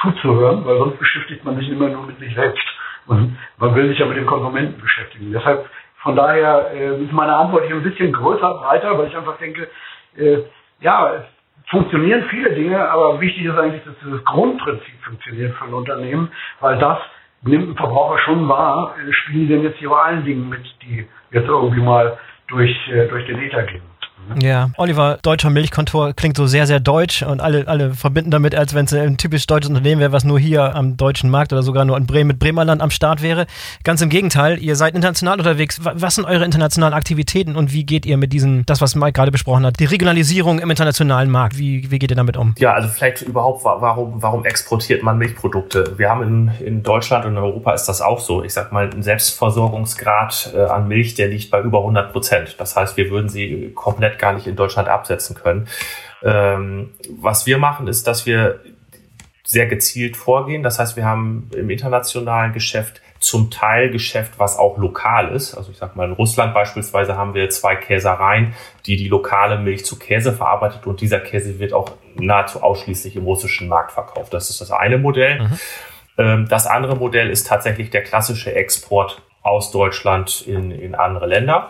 [0.00, 2.64] zuzuhören, weil sonst beschäftigt man sich immer nur mit sich selbst.
[3.06, 5.32] Und man will sich ja mit dem Konsumenten beschäftigen.
[5.32, 5.68] Deshalb,
[6.02, 9.68] von daher äh, ist meine Antwort hier ein bisschen größer, breiter, weil ich einfach denke,
[10.16, 10.38] äh,
[10.80, 11.24] ja, es
[11.68, 16.78] funktionieren viele Dinge, aber wichtig ist eigentlich, dass dieses Grundprinzip funktioniert für ein Unternehmen, weil
[16.78, 16.98] das
[17.42, 21.08] nimmt ein Verbraucher schon wahr, äh, spielen denn jetzt hier bei allen Dingen mit, die
[21.32, 22.18] jetzt irgendwie mal
[22.48, 23.82] durch, äh, durch den Ether gehen.
[24.40, 28.74] Ja, Oliver, deutscher Milchkontor klingt so sehr, sehr deutsch und alle, alle verbinden damit, als
[28.74, 31.84] wenn es ein typisch deutsches Unternehmen wäre, was nur hier am deutschen Markt oder sogar
[31.84, 33.46] nur in Bremen mit Bremerland am Start wäre.
[33.84, 35.80] Ganz im Gegenteil, ihr seid international unterwegs.
[35.82, 39.30] Was sind eure internationalen Aktivitäten und wie geht ihr mit diesen, das, was Mike gerade
[39.30, 41.58] besprochen hat, die Regionalisierung im internationalen Markt?
[41.58, 42.54] Wie, wie geht ihr damit um?
[42.58, 45.94] Ja, also vielleicht überhaupt, warum, warum exportiert man Milchprodukte?
[45.96, 48.42] Wir haben in, in Deutschland und in Europa ist das auch so.
[48.42, 52.56] Ich sag mal, ein Selbstversorgungsgrad äh, an Milch, der liegt bei über 100 Prozent.
[52.58, 55.68] Das heißt, wir würden sie komplett gar nicht in Deutschland absetzen können.
[56.22, 58.60] Ähm, was wir machen, ist, dass wir
[59.44, 60.62] sehr gezielt vorgehen.
[60.62, 65.54] Das heißt, wir haben im internationalen Geschäft zum Teil Geschäft, was auch lokal ist.
[65.54, 68.54] Also ich sag mal, in Russland beispielsweise haben wir zwei Käsereien,
[68.86, 73.24] die die lokale Milch zu Käse verarbeitet und dieser Käse wird auch nahezu ausschließlich im
[73.24, 74.34] russischen Markt verkauft.
[74.34, 75.42] Das ist das eine Modell.
[75.42, 75.58] Mhm.
[76.18, 81.68] Ähm, das andere Modell ist tatsächlich der klassische Export aus Deutschland in, in andere Länder.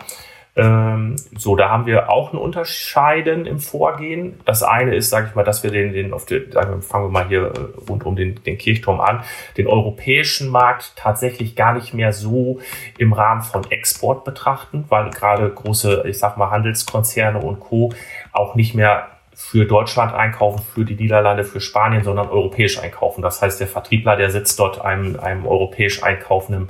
[0.57, 4.39] Ähm, so, da haben wir auch ein Unterscheiden im Vorgehen.
[4.43, 6.41] Das eine ist, sage ich mal, dass wir den, den auf wir,
[6.81, 9.23] fangen wir mal hier äh, rund um den, den Kirchturm an,
[9.55, 12.59] den europäischen Markt tatsächlich gar nicht mehr so
[12.97, 17.93] im Rahmen von Export betrachten, weil gerade große, ich sag mal, Handelskonzerne und Co.
[18.31, 23.21] auch nicht mehr für Deutschland einkaufen, für die Niederlande, für Spanien, sondern europäisch einkaufen.
[23.21, 26.69] Das heißt, der Vertriebler, der sitzt dort einem, einem europäisch einkaufenden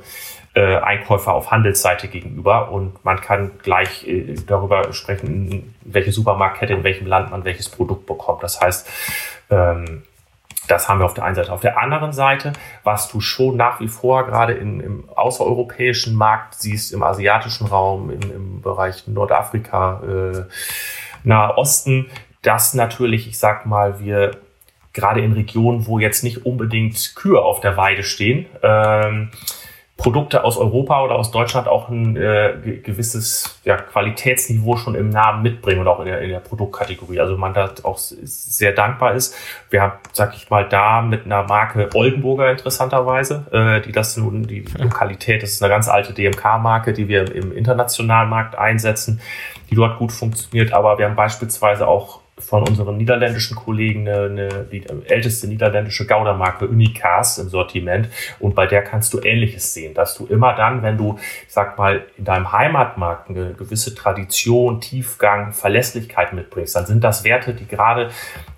[0.57, 6.83] äh, Einkäufer auf Handelsseite gegenüber und man kann gleich äh, darüber sprechen, welche Supermarktkette in
[6.83, 8.41] welchem Land man welches Produkt bekommt.
[8.41, 8.89] Das heißt,
[9.51, 10.01] ähm,
[10.67, 11.53] das haben wir auf der einen Seite.
[11.53, 12.53] Auf der anderen Seite,
[12.83, 18.09] was du schon nach wie vor gerade in, im außereuropäischen Markt siehst, im asiatischen Raum,
[18.09, 20.43] im, im Bereich Nordafrika, äh,
[21.23, 22.07] Nahe Osten,
[22.41, 24.31] dass natürlich, ich sag mal, wir
[24.91, 29.29] gerade in Regionen, wo jetzt nicht unbedingt Kühe auf der Weide stehen, ähm,
[29.97, 35.41] Produkte aus Europa oder aus Deutschland auch ein äh, gewisses ja, Qualitätsniveau schon im Namen
[35.41, 37.19] mitbringen und auch in der, in der Produktkategorie.
[37.19, 39.35] Also man da auch sehr dankbar ist.
[39.71, 44.45] Wir haben, sag ich mal, da mit einer Marke Oldenburger interessanterweise, äh, die das nun,
[44.45, 49.19] die Lokalität, das ist eine ganz alte DMK-Marke, die wir im internationalen Markt einsetzen,
[49.71, 50.73] die dort gut funktioniert.
[50.73, 56.67] Aber wir haben beispielsweise auch von unseren niederländischen Kollegen eine, eine die älteste niederländische Gouda-Marke
[56.67, 58.09] Unicas im Sortiment.
[58.39, 61.17] Und bei der kannst du Ähnliches sehen, dass du immer dann, wenn du,
[61.47, 67.23] ich sag mal, in deinem Heimatmarkt eine gewisse Tradition, Tiefgang, Verlässlichkeit mitbringst, dann sind das
[67.23, 68.09] Werte, die gerade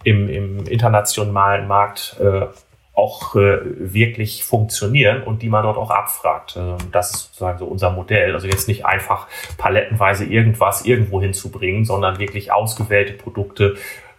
[0.03, 2.47] im, im internationalen Markt äh,
[2.99, 6.57] auch äh, wirklich funktionieren und die man dort auch abfragt.
[6.57, 8.33] Ähm, das ist sozusagen so unser Modell.
[8.33, 9.27] Also jetzt nicht einfach
[9.57, 13.75] palettenweise irgendwas irgendwo hinzubringen, sondern wirklich ausgewählte Produkte,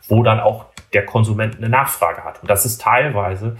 [0.08, 0.64] wo dann auch
[0.94, 2.40] der Konsument eine Nachfrage hat.
[2.40, 3.58] Und das ist teilweise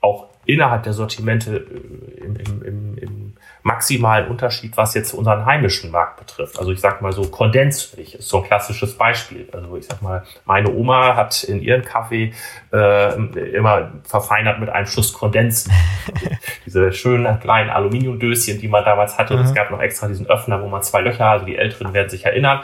[0.00, 3.35] auch innerhalb der Sortimente äh, im, im, im, im
[3.66, 6.56] maximalen Unterschied, was jetzt unseren heimischen Markt betrifft.
[6.56, 9.48] Also ich sag mal so Kondensmilch ist so ein klassisches Beispiel.
[9.52, 12.32] Also ich sag mal, meine Oma hat in ihren Kaffee
[12.72, 13.14] äh,
[13.56, 15.68] immer verfeinert mit einem Schuss Kondens.
[16.64, 19.34] Diese schönen kleinen Aluminiumdöschen, die man damals hatte.
[19.34, 19.42] Mhm.
[19.42, 22.24] Es gab noch extra diesen Öffner, wo man zwei Löcher, also die Älteren werden sich
[22.24, 22.60] erinnern,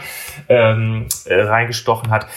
[0.49, 2.29] ähm, äh, reingestochen hat.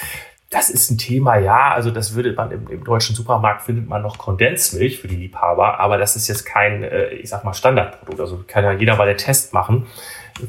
[0.55, 1.73] Das ist ein Thema, ja.
[1.73, 5.81] Also das würde man im, im, deutschen Supermarkt findet man noch Kondensmilch für die Liebhaber,
[5.81, 8.21] aber das ist jetzt kein, äh, ich sag mal, Standardprodukt.
[8.21, 9.85] Also kann ja jeder mal den Test machen.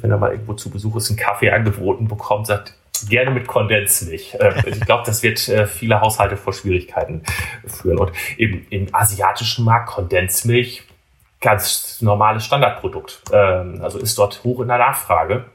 [0.00, 2.74] Wenn er mal irgendwo zu Besuch ist, einen Kaffee angeboten bekommt, sagt,
[3.08, 4.36] gerne mit Kondensmilch.
[4.38, 7.24] Äh, ich glaube, das wird äh, viele Haushalte vor Schwierigkeiten
[7.66, 7.98] führen.
[7.98, 10.84] Und eben im asiatischen Markt Kondensmilch
[11.40, 13.22] ganz normales Standardprodukt.
[13.32, 15.46] Ähm, also ist dort hoch in der Nachfrage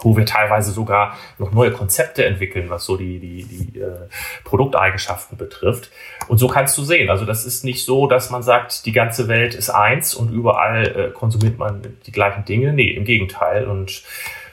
[0.00, 4.08] wo wir teilweise sogar noch neue Konzepte entwickeln, was so die, die, die äh,
[4.42, 5.90] Produkteigenschaften betrifft.
[6.26, 7.10] Und so kannst du sehen.
[7.10, 10.86] Also das ist nicht so, dass man sagt, die ganze Welt ist eins und überall
[10.86, 12.72] äh, konsumiert man die gleichen Dinge.
[12.72, 13.66] Nee, im Gegenteil.
[13.66, 14.02] Und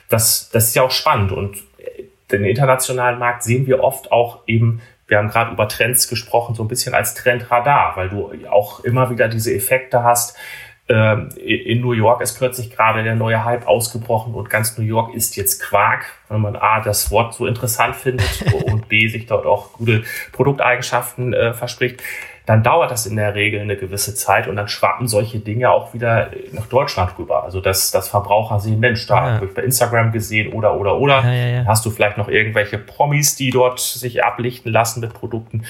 [0.08, 1.32] das, das ist ja auch spannend.
[1.32, 1.58] Und
[2.30, 4.80] den internationalen Markt sehen wir oft auch eben
[5.12, 9.10] wir haben gerade über Trends gesprochen, so ein bisschen als Trendradar, weil du auch immer
[9.10, 10.38] wieder diese Effekte hast.
[10.92, 15.14] Ähm, in New York ist plötzlich gerade der neue Hype ausgebrochen und ganz New York
[15.14, 19.46] ist jetzt Quark, wenn man A, das Wort so interessant findet und B, sich dort
[19.46, 22.02] auch gute Produkteigenschaften äh, verspricht
[22.46, 25.94] dann dauert das in der Regel eine gewisse Zeit und dann schwappen solche Dinge auch
[25.94, 27.44] wieder nach Deutschland rüber.
[27.44, 29.34] Also dass, dass Verbraucher sehen, Mensch, da ja.
[29.34, 31.22] habe ich bei Instagram gesehen oder oder oder.
[31.22, 35.64] Ja, ja, Hast du vielleicht noch irgendwelche Promis, die dort sich ablichten lassen mit Produkten?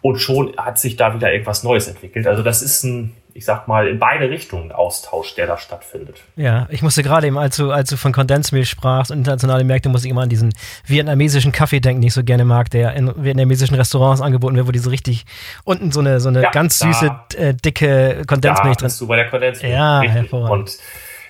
[0.00, 2.26] Und schon hat sich da wieder irgendwas Neues entwickelt.
[2.26, 6.24] Also das ist ein, ich sag mal, in beide Richtungen Austausch, der da stattfindet.
[6.34, 9.88] Ja, ich musste gerade eben, als du, als du von Kondensmilch sprachst und internationale Märkte,
[9.88, 10.52] muss ich immer an diesen
[10.84, 14.72] vietnamesischen Kaffee denken, den ich so gerne mag, der in vietnamesischen Restaurants angeboten wird, wo
[14.72, 15.24] diese richtig
[15.62, 19.00] unten so eine, so eine ja, ganz süße, äh, dicke Kondensmilch da drin ist.
[19.00, 19.72] du bei der Kondensmilch.
[19.72, 20.16] Ja, richtig.
[20.16, 20.58] hervorragend.
[20.58, 20.78] Und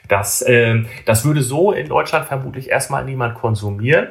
[0.09, 4.09] das, äh, das würde so in Deutschland vermutlich erstmal niemand konsumieren.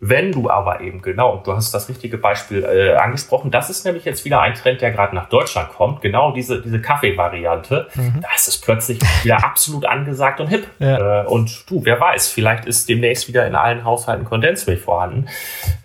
[0.00, 4.04] Wenn du aber eben genau, du hast das richtige Beispiel äh, angesprochen, das ist nämlich
[4.04, 8.20] jetzt wieder ein Trend, der gerade nach Deutschland kommt, genau diese, diese Kaffee-Variante, mhm.
[8.20, 10.66] da ist es plötzlich wieder absolut angesagt und hip.
[10.78, 11.22] Ja.
[11.22, 15.26] Äh, und du, wer weiß, vielleicht ist demnächst wieder in allen Haushalten Kondensmilch vorhanden.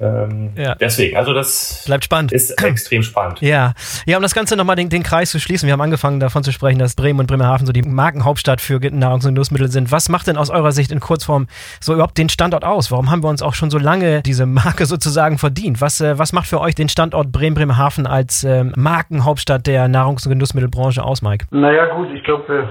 [0.01, 0.76] Ähm, ja.
[0.76, 2.34] Deswegen, also das bleibt spannend.
[2.34, 3.39] Ist extrem spannend.
[3.41, 3.74] Ja,
[4.05, 6.51] ja, um das Ganze nochmal den, den Kreis zu schließen, wir haben angefangen davon zu
[6.51, 9.91] sprechen, dass Bremen und Bremerhaven so die Markenhauptstadt für Nahrungs- und Nussmittel sind.
[9.91, 11.47] Was macht denn aus eurer Sicht in Kurzform
[11.80, 12.91] so überhaupt den Standort aus?
[12.91, 15.82] Warum haben wir uns auch schon so lange lange diese Marke sozusagen verdient.
[15.82, 20.34] Was, äh, was macht für euch den Standort Bremen-Bremerhaven als äh, Markenhauptstadt der Nahrungs- und
[20.34, 21.45] Genussmittelbranche aus, Mike?
[21.52, 22.70] Naja gut, ich glaube,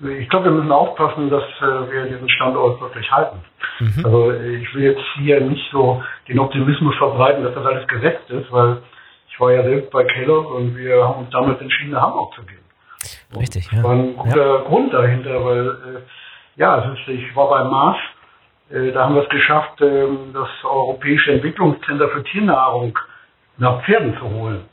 [0.00, 3.38] ich glaube, wir müssen aufpassen, dass äh, wir diesen Standort wirklich halten.
[3.80, 4.04] Mhm.
[4.04, 8.50] Also ich will jetzt hier nicht so den Optimismus verbreiten, dass das alles gesetzt ist,
[8.50, 8.78] weil
[9.30, 12.42] ich war ja selbst bei Kellogg und wir haben uns damals entschieden, nach Hamburg zu
[12.42, 12.58] gehen.
[13.38, 13.76] Richtig, ja.
[13.76, 14.62] Das war ein guter ja.
[14.64, 16.00] Grund dahinter, weil äh,
[16.56, 17.96] ja, ich war bei Mars
[18.70, 22.98] da haben wir es geschafft, ähm, das Europäische Entwicklungszentrum für Tiernahrung
[23.58, 24.64] nach Pferden zu holen.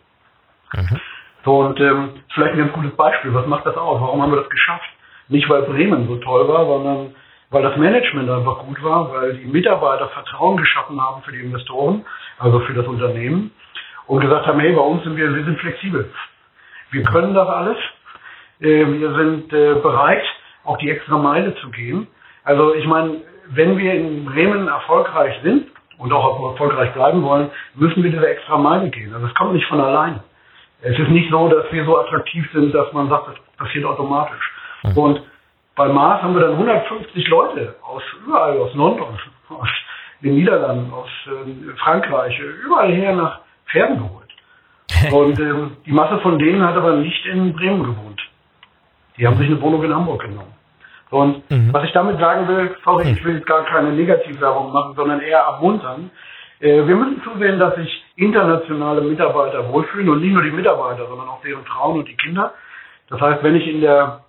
[0.74, 1.00] Mhm.
[1.44, 3.34] So, und ähm, vielleicht ein ganz gutes Beispiel.
[3.34, 4.02] Was macht das aus?
[4.02, 4.90] Warum haben wir das geschafft?
[5.30, 7.16] Nicht, weil Bremen so toll war, sondern
[7.50, 12.06] weil das Management einfach gut war, weil die Mitarbeiter Vertrauen geschaffen haben für die Investoren,
[12.40, 13.52] also für das Unternehmen
[14.08, 16.10] und gesagt haben, hey, bei uns sind wir, wir sind flexibel.
[16.92, 17.78] Wir können das alles.
[18.60, 20.24] Äh, wir sind äh, bereit,
[20.64, 22.08] auch die extra Meile zu gehen.
[22.44, 25.68] Also ich meine, wenn wir in Bremen erfolgreich sind
[25.98, 29.14] und auch erfolgreich bleiben wollen, müssen wir diese extra Meile gehen.
[29.14, 30.20] Also es kommt nicht von allein.
[30.82, 34.52] Es ist nicht so, dass wir so attraktiv sind, dass man sagt, das passiert automatisch.
[34.84, 34.98] Mhm.
[34.98, 35.22] Und
[35.76, 39.20] bei Mars haben wir dann 150 Leute aus überall, aus London,
[39.50, 39.70] aus
[40.22, 43.40] den Niederlanden, aus äh, Frankreich, überall her nach
[43.72, 44.28] Pferden geholt.
[45.14, 48.22] Und ähm, die Masse von denen hat aber nicht in Bremen gewohnt.
[49.18, 50.54] Die haben sich eine Wohnung in Hamburg genommen.
[51.10, 51.74] Und mhm.
[51.74, 53.12] was ich damit sagen will, sorry, mhm.
[53.12, 56.12] ich will jetzt gar keine Negativwerbung machen, sondern eher ermuntern.
[56.60, 61.30] Äh, wir müssen zusehen, dass sich internationale Mitarbeiter wohlfühlen und nicht nur die Mitarbeiter, sondern
[61.30, 62.54] auch deren Frauen und die Kinder.
[63.10, 64.22] Das heißt, wenn ich in der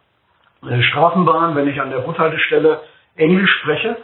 [0.68, 2.80] äh, Straßenbahn, wenn ich an der Bushaltestelle
[3.16, 3.96] Englisch spreche,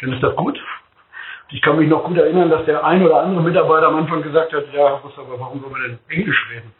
[0.00, 0.58] dann ist das gut.
[1.50, 4.52] Ich kann mich noch gut erinnern, dass der ein oder andere Mitarbeiter am Anfang gesagt
[4.52, 6.74] hat, ja, aber warum sollen wir denn Englisch reden?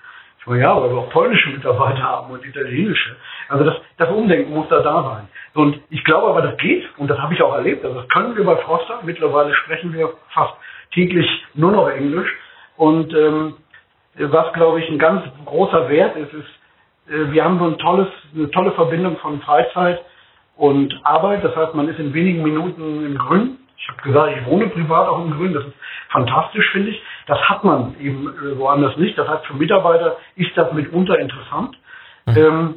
[0.49, 3.17] Meine, ja, weil wir auch polnische Mitarbeiter haben und italienische.
[3.49, 5.29] Also das, das Umdenken muss da da sein.
[5.55, 7.85] Und ich glaube aber, das geht und das habe ich auch erlebt.
[7.85, 9.01] Also das können wir bei Froster.
[9.03, 10.55] Mittlerweile sprechen wir fast
[10.93, 12.29] täglich nur noch Englisch.
[12.77, 13.55] Und ähm,
[14.15, 18.09] was, glaube ich, ein ganz großer Wert ist, ist, äh, wir haben so ein tolles,
[18.35, 20.01] eine tolle Verbindung von Freizeit
[20.57, 21.45] und Arbeit.
[21.45, 23.59] Das heißt, man ist in wenigen Minuten im Grün.
[23.79, 25.55] Ich habe gesagt, ich wohne privat auch im Grün.
[25.55, 25.75] Das ist
[26.11, 27.03] fantastisch, finde ich.
[27.27, 29.17] Das hat man eben äh, woanders nicht.
[29.17, 31.77] Das heißt, für Mitarbeiter ist das mitunter interessant.
[32.27, 32.37] Mhm.
[32.37, 32.75] Ähm,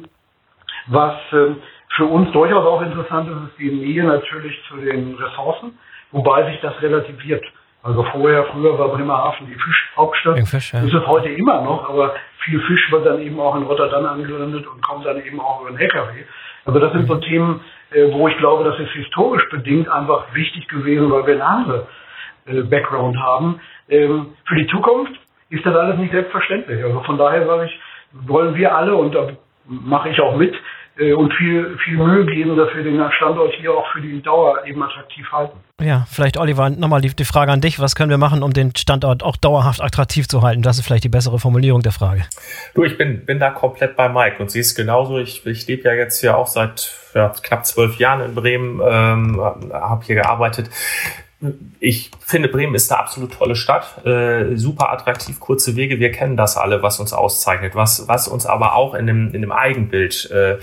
[0.86, 1.54] was äh,
[1.96, 5.78] für uns durchaus auch interessant ist, ist die Nähe natürlich zu den Ressourcen,
[6.10, 7.44] wobei sich das relativiert.
[7.82, 10.48] Also vorher, früher war Bremerhaven die Fischhauptstadt.
[10.48, 10.80] Fisch, ja.
[10.80, 14.66] Ist es heute immer noch, aber viel Fisch wird dann eben auch in Rotterdam angelandet
[14.66, 16.24] und kommt dann eben auch über den LKW.
[16.64, 17.60] Also das sind so Themen,
[18.12, 21.86] wo ich glaube, das ist historisch bedingt einfach wichtig gewesen, weil wir eine andere
[22.46, 23.60] äh, Background haben.
[23.88, 25.12] Ähm, für die Zukunft
[25.50, 26.82] ist das alles nicht selbstverständlich.
[26.82, 27.80] Also von daher sage ich,
[28.26, 29.28] wollen wir alle, und da
[29.66, 30.58] mache ich auch mit, äh,
[30.98, 34.82] und viel, viel Mühe geben, dass wir den Standort hier auch für die Dauer eben
[34.82, 35.58] attraktiv halten.
[35.80, 38.76] Ja, vielleicht Oliver, nochmal die, die Frage an dich, was können wir machen, um den
[38.76, 40.62] Standort auch dauerhaft attraktiv zu halten?
[40.62, 42.24] Das ist vielleicht die bessere Formulierung der Frage.
[42.74, 45.18] Du, ich bin, bin da komplett bei Mike und sie ist genauso.
[45.18, 49.40] Ich, ich lebe ja jetzt hier auch seit ja, knapp zwölf Jahren in Bremen, ähm,
[49.40, 50.68] habe hier gearbeitet
[51.80, 55.98] ich finde, Bremen ist eine absolut tolle Stadt, äh, super attraktiv, kurze Wege.
[55.98, 59.40] Wir kennen das alle, was uns auszeichnet, was, was uns aber auch in dem, in
[59.40, 60.58] dem Eigenbild äh,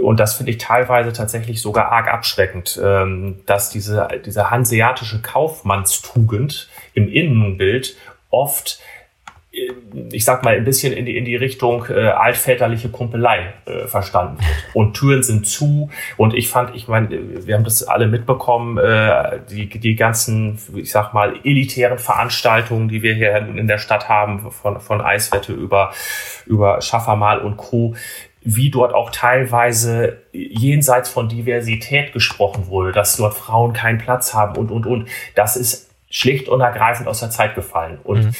[0.00, 6.68] und das finde ich teilweise tatsächlich sogar arg abschreckend, ähm, dass diese, diese hanseatische Kaufmannstugend
[6.94, 7.96] im Innenbild
[8.30, 8.80] oft
[10.10, 14.38] ich sag mal, ein bisschen in die, in die Richtung äh, altväterliche Kumpelei äh, verstanden.
[14.72, 15.90] Und Türen sind zu.
[16.16, 17.08] Und ich fand, ich meine,
[17.46, 23.02] wir haben das alle mitbekommen, äh, die, die ganzen, ich sag mal, elitären Veranstaltungen, die
[23.02, 25.92] wir hier in der Stadt haben, von, von Eiswette über,
[26.46, 27.94] über Schaffermal und Co.,
[28.46, 34.56] wie dort auch teilweise jenseits von Diversität gesprochen wurde, dass dort Frauen keinen Platz haben
[34.56, 35.08] und, und, und.
[35.34, 37.98] Das ist schlicht und ergreifend aus der Zeit gefallen.
[38.04, 38.32] Und mhm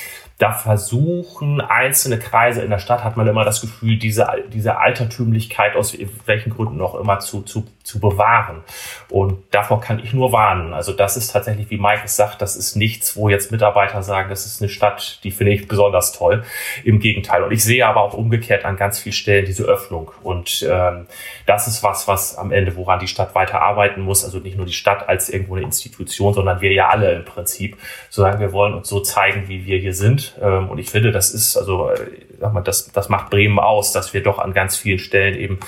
[0.44, 5.74] da versuchen einzelne Kreise in der Stadt, hat man immer das Gefühl, diese, diese Altertümlichkeit
[5.74, 8.64] aus welchen Gründen auch immer zu, zu, zu bewahren.
[9.10, 10.74] Und davor kann ich nur warnen.
[10.74, 14.30] Also das ist tatsächlich, wie Mike es sagt, das ist nichts, wo jetzt Mitarbeiter sagen,
[14.30, 16.44] das ist eine Stadt, die finde ich besonders toll.
[16.82, 17.42] Im Gegenteil.
[17.42, 20.10] Und ich sehe aber auch umgekehrt an ganz vielen Stellen diese Öffnung.
[20.22, 21.06] Und ähm,
[21.46, 24.24] das ist was, was am Ende, woran die Stadt weiter arbeiten muss.
[24.24, 27.76] Also nicht nur die Stadt als irgendwo eine Institution, sondern wir ja alle im Prinzip.
[28.08, 31.30] Solange wir wollen uns so zeigen, wie wir hier sind ähm, und ich finde, das
[31.30, 31.98] ist, also, äh,
[32.40, 35.58] sag mal, das, das macht Bremen aus, dass wir doch an ganz vielen Stellen eben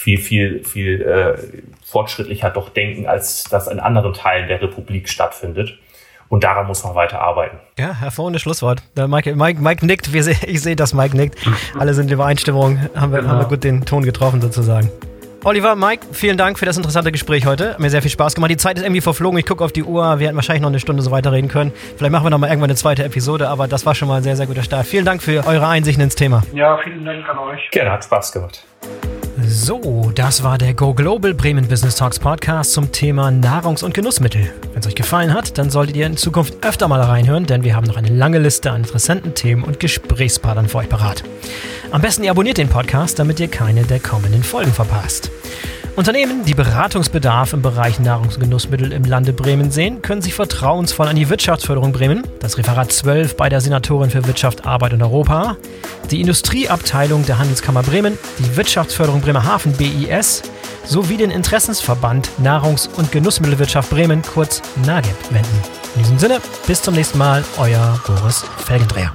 [0.00, 1.34] viel, viel, viel äh,
[1.84, 5.78] fortschrittlicher doch denken, als das in anderen Teilen der Republik stattfindet.
[6.30, 7.58] Und daran muss man weiter arbeiten.
[7.78, 8.82] Ja, hervorragendes Schlusswort.
[8.96, 10.12] Mike, Mike, Mike nickt.
[10.12, 11.38] Wir, ich sehe, dass Mike nickt.
[11.78, 12.78] Alle sind in Übereinstimmung.
[12.94, 13.32] Haben wir, genau.
[13.32, 14.90] haben wir gut den Ton getroffen sozusagen.
[15.44, 17.70] Oliver, Mike, vielen Dank für das interessante Gespräch heute.
[17.70, 18.50] Hat mir sehr viel Spaß gemacht.
[18.50, 19.38] Die Zeit ist irgendwie verflogen.
[19.38, 20.18] Ich gucke auf die Uhr.
[20.18, 21.72] Wir hätten wahrscheinlich noch eine Stunde so weiterreden können.
[21.96, 24.22] Vielleicht machen wir noch mal irgendwann eine zweite Episode, aber das war schon mal ein
[24.22, 24.86] sehr, sehr guter Start.
[24.86, 26.42] Vielen Dank für eure Einsichten ins Thema.
[26.54, 27.70] Ja, vielen Dank an euch.
[27.70, 28.64] Gerne, hat Spaß gemacht.
[29.52, 34.48] So, das war der Go Global Bremen Business Talks Podcast zum Thema Nahrungs- und Genussmittel.
[34.72, 37.74] Wenn es euch gefallen hat, dann solltet ihr in Zukunft öfter mal reinhören, denn wir
[37.74, 41.24] haben noch eine lange Liste an interessanten Themen und Gesprächspartnern für euch parat.
[41.90, 45.32] Am besten ihr abonniert den Podcast, damit ihr keine der kommenden Folgen verpasst.
[45.96, 51.08] Unternehmen, die Beratungsbedarf im Bereich Nahrungs- und Genussmittel im Lande Bremen sehen, können sich vertrauensvoll
[51.08, 55.56] an die Wirtschaftsförderung Bremen, das Referat 12 bei der Senatorin für Wirtschaft, Arbeit und Europa,
[56.10, 60.42] die Industrieabteilung der Handelskammer Bremen, die Wirtschaftsförderung Bremerhaven BIS
[60.84, 65.62] sowie den Interessensverband Nahrungs- und Genussmittelwirtschaft Bremen, kurz NAGEB, wenden.
[65.96, 69.12] In diesem Sinne, bis zum nächsten Mal, euer Boris Felgendreher.